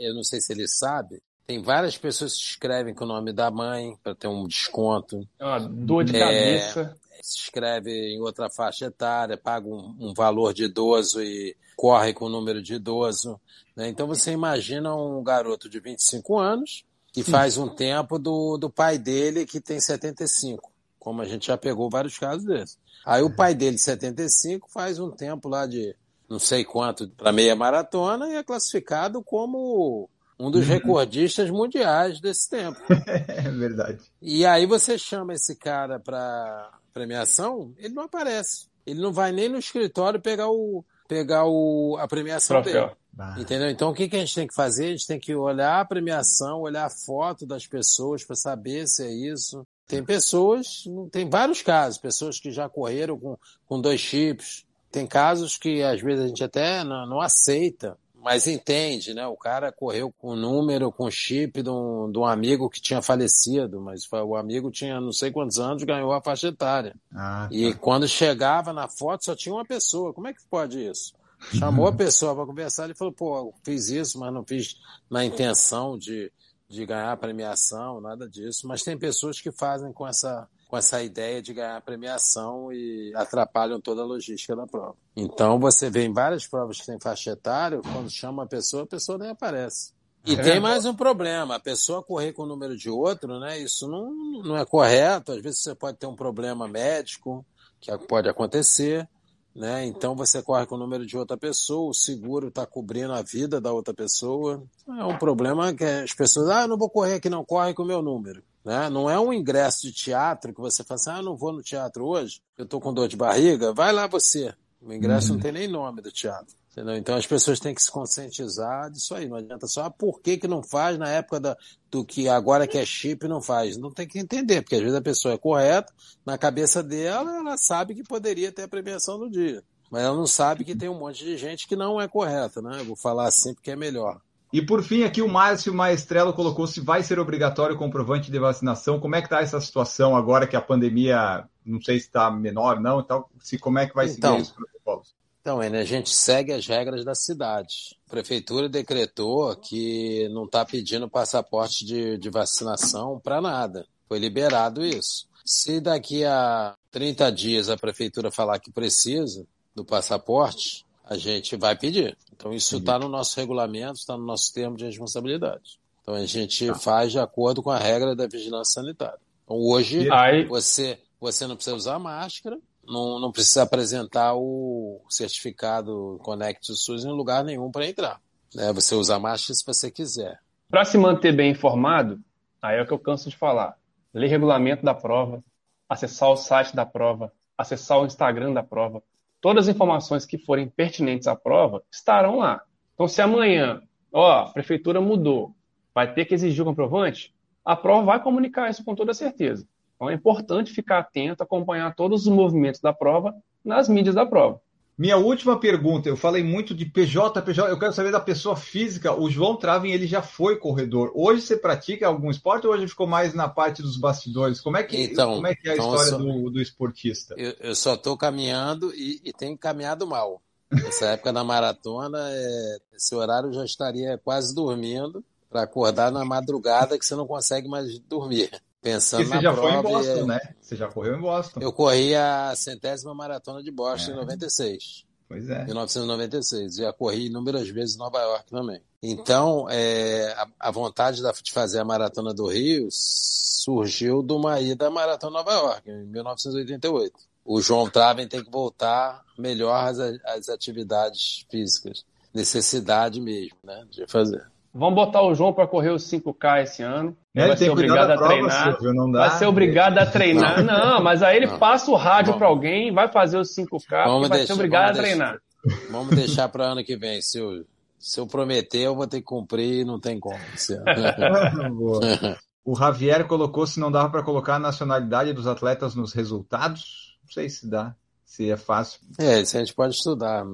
[0.00, 1.20] Eu não sei se ele sabe.
[1.44, 5.26] Tem várias pessoas que se inscrevem com o nome da mãe para ter um desconto.
[5.40, 10.12] É uma dor de é, cabeça se inscreve em outra faixa etária, paga um, um
[10.12, 13.40] valor de idoso e corre com o número de idoso.
[13.74, 13.88] Né?
[13.88, 18.98] Então você imagina um garoto de 25 anos que faz um tempo do, do pai
[18.98, 22.78] dele que tem 75, como a gente já pegou vários casos desses.
[23.06, 25.96] Aí o pai dele, 75, faz um tempo lá de
[26.28, 30.08] não sei quanto para meia maratona e é classificado como
[30.38, 32.80] um dos recordistas mundiais desse tempo.
[33.06, 34.00] É verdade.
[34.20, 38.68] E aí você chama esse cara para premiação, ele não aparece.
[38.86, 42.86] Ele não vai nem no escritório pegar o pegar o, a premiação Troféu.
[42.86, 43.40] dele.
[43.40, 43.68] Entendeu?
[43.68, 44.86] Então o que, que a gente tem que fazer?
[44.86, 49.04] A gente tem que olhar a premiação, olhar a foto das pessoas para saber se
[49.04, 49.66] é isso.
[49.86, 53.36] Tem pessoas, tem vários casos, pessoas que já correram com,
[53.66, 54.64] com dois chips.
[54.90, 59.26] Tem casos que às vezes a gente até não, não aceita mas entende, né?
[59.26, 62.80] O cara correu com o número, com o chip de um, de um amigo que
[62.80, 66.96] tinha falecido, mas o amigo tinha não sei quantos anos, ganhou a faixa etária.
[67.14, 67.54] Ah, tá.
[67.54, 70.14] E quando chegava na foto só tinha uma pessoa.
[70.14, 71.12] Como é que pode isso?
[71.52, 74.78] Chamou a pessoa para conversar e falou: pô, fiz isso, mas não fiz
[75.10, 76.32] na intenção de,
[76.66, 78.66] de ganhar a premiação, nada disso.
[78.66, 83.80] Mas tem pessoas que fazem com essa com essa ideia de ganhar premiação e atrapalham
[83.80, 84.96] toda a logística da prova.
[85.16, 88.86] Então você vê em várias provas que tem faixa etária, quando chama a pessoa, a
[88.86, 89.92] pessoa nem aparece.
[90.26, 93.58] E é tem mais um problema, a pessoa correr com o número de outro, né?
[93.58, 94.10] Isso não,
[94.42, 95.32] não é correto.
[95.32, 97.44] Às vezes você pode ter um problema médico,
[97.78, 99.06] que pode acontecer,
[99.54, 99.84] né?
[99.84, 103.60] Então você corre com o número de outra pessoa, o seguro está cobrindo a vida
[103.60, 104.64] da outra pessoa.
[104.88, 107.82] É um problema que as pessoas, ah, eu não vou correr aqui, não corre com
[107.82, 108.42] o meu número.
[108.64, 108.88] Né?
[108.88, 112.06] Não é um ingresso de teatro que você fala assim, ah, não vou no teatro
[112.06, 114.54] hoje, eu estou com dor de barriga, vai lá você.
[114.80, 115.34] O ingresso uhum.
[115.34, 116.54] não tem nem nome do teatro.
[116.72, 116.96] Entendeu?
[116.96, 119.28] Então as pessoas têm que se conscientizar disso aí.
[119.28, 121.56] Não adianta só, ah, por que, que não faz na época da,
[121.88, 123.76] do que agora que é chip não faz?
[123.76, 125.92] Não tem que entender, porque às vezes a pessoa é correta,
[126.26, 129.62] na cabeça dela, ela sabe que poderia ter a premiação no dia.
[129.88, 132.80] Mas ela não sabe que tem um monte de gente que não é correta, né?
[132.80, 134.20] Eu vou falar assim porque é melhor.
[134.54, 138.38] E por fim, aqui o Márcio Maestrello colocou se vai ser obrigatório o comprovante de
[138.38, 139.00] vacinação.
[139.00, 142.78] Como é que está essa situação agora que a pandemia, não sei se está menor
[142.80, 145.14] não, então, se, como é que vai então, seguir os protocolos?
[145.40, 147.98] Então, a gente segue as regras da cidade.
[148.06, 153.84] A prefeitura decretou que não está pedindo passaporte de, de vacinação para nada.
[154.06, 155.26] Foi liberado isso.
[155.44, 159.44] Se daqui a 30 dias a prefeitura falar que precisa
[159.74, 162.16] do passaporte, a gente vai pedir.
[162.32, 165.78] Então, isso está no nosso regulamento, está no nosso termo de responsabilidade.
[166.02, 166.74] Então, a gente tá.
[166.74, 169.18] faz de acordo com a regra da vigilância sanitária.
[169.44, 170.44] Então, hoje, Aí...
[170.44, 177.12] você, você não precisa usar máscara, não, não precisa apresentar o certificado Connect SUS em
[177.12, 178.20] lugar nenhum para entrar.
[178.54, 178.72] Né?
[178.72, 180.40] Você usa máscara se você quiser.
[180.68, 182.20] Para se manter bem informado,
[182.60, 183.76] aí é o que eu canso de falar.
[184.12, 185.42] Ler regulamento da prova,
[185.88, 189.02] acessar o site da prova, acessar o Instagram da prova,
[189.44, 192.62] todas as informações que forem pertinentes à prova estarão lá.
[192.94, 195.54] Então, se amanhã, ó, a prefeitura mudou,
[195.94, 199.68] vai ter que exigir o comprovante, a prova vai comunicar isso com toda certeza.
[199.94, 204.62] Então é importante ficar atento, acompanhar todos os movimentos da prova nas mídias da prova.
[204.96, 209.12] Minha última pergunta, eu falei muito de PJ, PJ, eu quero saber da pessoa física.
[209.12, 211.10] O João Travin, ele já foi corredor.
[211.14, 214.60] Hoje você pratica algum esporte ou hoje ficou mais na parte dos bastidores?
[214.60, 217.34] Como é que, então, como é, que é a então história só, do, do, esportista?
[217.36, 220.40] Eu, eu só estou caminhando e, e tenho caminhado mal.
[220.70, 226.98] Nessa época da maratona, é, esse horário já estaria quase dormindo para acordar na madrugada
[226.98, 228.50] que você não consegue mais dormir.
[228.84, 230.40] Pensando você já foi em Boston, né?
[230.60, 231.60] Você já correu em Boston.
[231.62, 234.14] Eu corri a centésima maratona de Boston é.
[234.14, 235.06] em 96.
[235.26, 235.64] Pois é.
[235.64, 236.76] 1996.
[236.76, 238.82] Já corri inúmeras vezes em Nova York também.
[239.02, 244.88] Então, é, a, a, vontade de fazer a Maratona do Rio surgiu de uma ida
[244.88, 247.14] à Maratona Nova York, em 1988.
[247.42, 252.04] O João Traven tem que voltar melhor às, às atividades físicas.
[252.34, 254.46] Necessidade mesmo, né, de fazer.
[254.74, 257.16] Vamos botar o João para correr os 5K esse ano.
[257.32, 258.76] Ele vai ser obrigado a treinar.
[259.12, 260.64] vai ser obrigado a treinar.
[260.64, 261.60] Não, mas aí ele não.
[261.60, 264.94] passa o rádio para alguém, vai fazer os 5K vamos vai deixar, ser obrigado a
[265.00, 265.38] treinar.
[265.64, 267.64] Deixar, vamos deixar para ano que vem, Silvio.
[268.00, 270.34] Se eu prometer, eu vou ter que cumprir e não tem como.
[272.64, 277.16] o Javier colocou se não dava para colocar a nacionalidade dos atletas nos resultados.
[277.22, 277.94] Não sei se dá,
[278.24, 278.98] se é fácil.
[279.18, 280.44] É, isso a gente pode estudar.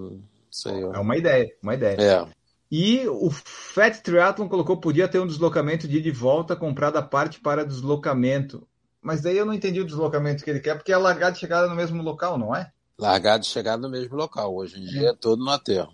[0.50, 1.96] Sei é uma ideia, uma ideia.
[1.98, 2.39] É.
[2.70, 7.02] E o Fat Triathlon colocou podia ter um deslocamento de ida e volta comprado a
[7.02, 8.66] parte para deslocamento.
[9.02, 11.68] Mas daí eu não entendi o deslocamento que ele quer, porque é largada e chegada
[11.68, 12.70] no mesmo local, não é?
[12.98, 14.54] Largada e chegada no mesmo local.
[14.54, 15.92] Hoje em dia é todo no aterro.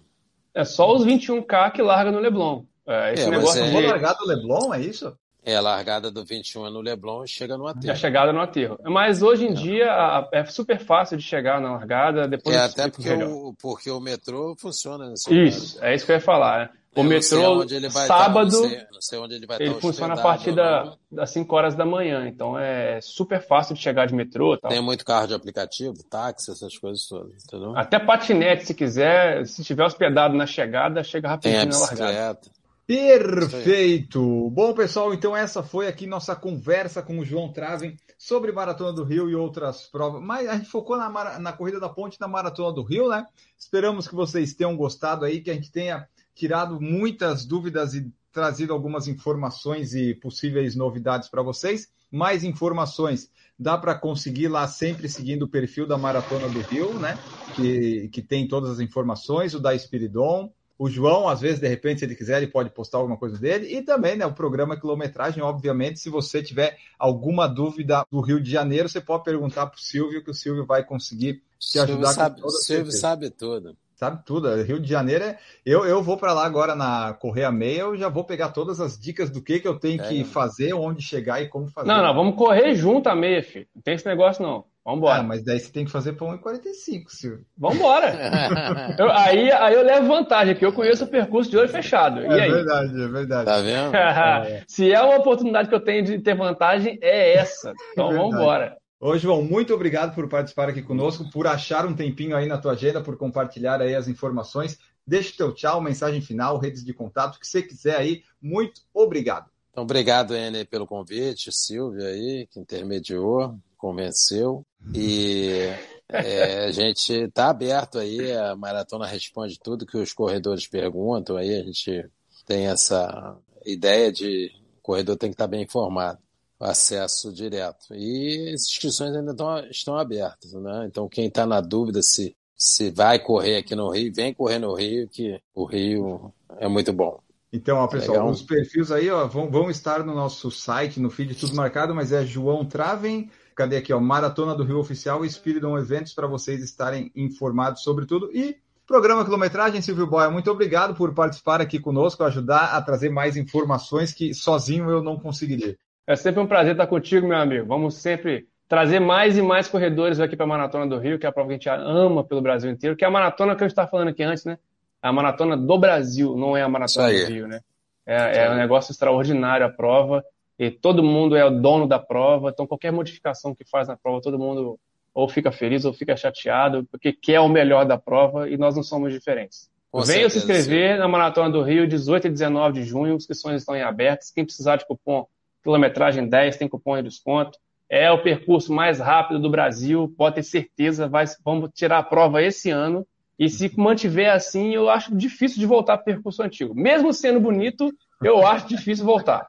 [0.53, 2.65] É só os 21K que larga no Leblon.
[2.87, 3.71] É, esse é, negócio é...
[3.71, 3.87] de...
[3.87, 5.17] largada no Leblon, é isso?
[5.47, 7.89] É, a largada do 21 é no Leblon e chega no aterro.
[7.89, 8.81] É a chegada no aterro.
[8.83, 9.55] Mas hoje em é.
[9.55, 12.27] dia é super fácil de chegar na largada.
[12.27, 16.17] Depois é, até porque o, porque o metrô funciona nesse Isso, é isso que eu
[16.17, 16.59] ia falar.
[16.59, 16.69] Né?
[16.97, 20.95] O metrô, sábado, estar, não sei, não sei onde ele ele funciona a partir da,
[21.13, 24.57] das 5 horas da manhã, então é super fácil de chegar de metrô.
[24.57, 24.71] Tal.
[24.71, 27.77] Tem muito carro de aplicativo, táxi, essas coisas todas, entendeu?
[27.77, 32.41] Até patinete, se quiser, se tiver hospedado na chegada, chega rapidinho na largada.
[32.87, 34.49] Perfeito!
[34.51, 39.03] Bom, pessoal, então essa foi aqui nossa conversa com o João Traven sobre Maratona do
[39.03, 40.23] Rio e outras provas.
[40.23, 43.27] Mas a gente focou na, na corrida da ponte na Maratona do Rio, né?
[43.59, 48.73] Esperamos que vocês tenham gostado aí, que a gente tenha tirado muitas dúvidas e trazido
[48.73, 51.89] algumas informações e possíveis novidades para vocês.
[52.09, 53.29] Mais informações
[53.59, 57.19] dá para conseguir lá sempre seguindo o perfil da Maratona do Rio, né?
[57.57, 60.53] Que, que tem todas as informações, o da Espiridon.
[60.79, 63.75] O João, às vezes, de repente, se ele quiser, ele pode postar alguma coisa dele.
[63.75, 68.51] E também, né, o programa Quilometragem, obviamente, se você tiver alguma dúvida do Rio de
[68.51, 72.09] Janeiro, você pode perguntar para o Silvio, que o Silvio vai conseguir te ajudar.
[72.09, 74.63] Silvio sabe, Silvio sabe tudo sabe tudo.
[74.63, 75.39] Rio de Janeiro é.
[75.65, 78.99] Eu, eu vou para lá agora na Correia Meia, eu já vou pegar todas as
[78.99, 80.09] dicas do que, que eu tenho é.
[80.09, 81.89] que fazer, onde chegar e como fazer.
[81.89, 83.67] Não, não, vamos correr junto a meia, filho.
[83.75, 84.65] Não tem esse negócio, não.
[84.87, 85.19] Vamos embora.
[85.19, 87.45] Ah, mas daí você tem que fazer para 1,45, Silvio.
[87.59, 88.15] Vamos embora.
[89.19, 92.21] aí, aí eu levo vantagem, porque eu conheço o percurso de olho fechado.
[92.21, 93.45] É verdade, é verdade.
[93.47, 93.91] Tá vendo?
[94.69, 97.73] Se é uma oportunidade que eu tenho de ter vantagem, é essa.
[97.93, 98.77] Então é vamos embora.
[99.01, 102.73] Ô, João, muito obrigado por participar aqui conosco, por achar um tempinho aí na tua
[102.73, 104.79] agenda, por compartilhar aí as informações.
[105.05, 108.23] Deixe teu tchau, mensagem final, redes de contato, que você quiser aí.
[108.41, 109.51] Muito obrigado.
[109.71, 114.65] Então, obrigado, Enê, pelo convite, Silvio aí, que intermediou, convenceu.
[114.95, 115.73] E
[116.09, 121.55] é, a gente está aberto aí, a Maratona responde tudo que os corredores perguntam, aí
[121.55, 122.09] a gente
[122.47, 126.19] tem essa ideia de o corredor tem que estar tá bem informado
[126.61, 127.95] acesso direto.
[127.95, 130.87] E as inscrições ainda estão, estão abertas, né?
[130.87, 134.75] Então quem está na dúvida se, se vai correr aqui no Rio, vem correr no
[134.75, 137.21] Rio, que o Rio é muito bom.
[137.53, 138.31] Então, ó, pessoal, Legal.
[138.31, 142.13] os perfis aí ó, vão, vão estar no nosso site, no feed, tudo marcado, mas
[142.13, 146.63] é João Traven, cadê aqui, ó, Maratona do Rio Oficial e Spiridon Eventos para vocês
[146.63, 148.31] estarem informados sobre tudo.
[148.33, 153.37] E programa Quilometragem, Silvio Boia, muito obrigado por participar aqui conosco, ajudar a trazer mais
[153.37, 155.75] informações que sozinho eu não conseguiria.
[156.07, 157.67] É sempre um prazer estar contigo, meu amigo.
[157.67, 161.29] Vamos sempre trazer mais e mais corredores aqui para a Maratona do Rio, que é
[161.29, 163.67] a prova que a gente ama pelo Brasil inteiro, que é a maratona que eu
[163.67, 164.59] estava falando aqui antes, né?
[165.01, 167.61] A maratona do Brasil, não é a maratona do Rio, né?
[168.05, 170.23] É, é um negócio extraordinário a prova,
[170.59, 174.23] e todo mundo é o dono da prova, então qualquer modificação que faz na prova,
[174.23, 174.79] todo mundo
[175.13, 178.83] ou fica feliz ou fica chateado, porque quer o melhor da prova e nós não
[178.83, 179.71] somos diferentes.
[179.91, 180.99] Com Venham se inscrever sim.
[180.99, 184.31] na Maratona do Rio, 18 e 19 de junho, inscrições estão em abertas.
[184.31, 185.27] Quem precisar de cupom
[185.63, 187.59] quilometragem 10, tem cupom de desconto.
[187.89, 192.43] É o percurso mais rápido do Brasil, pode ter certeza, vai, vamos tirar a prova
[192.43, 193.07] esse ano.
[193.39, 196.75] E se mantiver assim, eu acho difícil de voltar para o percurso antigo.
[196.75, 197.91] Mesmo sendo bonito,
[198.23, 199.49] eu acho difícil voltar.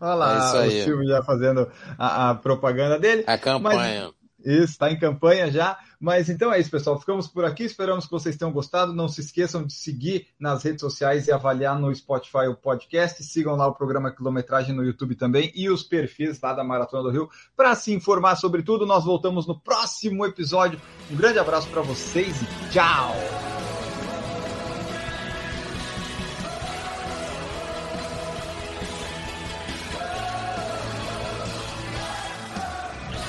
[0.00, 3.24] Olha lá, é o Silvio já fazendo a, a, propaganda dele.
[3.26, 4.04] A campanha.
[4.04, 4.24] Mas...
[4.44, 5.78] Isso, está em campanha já.
[5.98, 7.00] Mas então é isso, pessoal.
[7.00, 7.64] Ficamos por aqui.
[7.64, 8.92] Esperamos que vocês tenham gostado.
[8.92, 13.24] Não se esqueçam de seguir nas redes sociais e avaliar no Spotify o podcast.
[13.24, 17.10] Sigam lá o programa Quilometragem no YouTube também e os perfis lá da Maratona do
[17.10, 18.84] Rio para se informar sobre tudo.
[18.84, 20.78] Nós voltamos no próximo episódio.
[21.10, 23.63] Um grande abraço para vocês e tchau!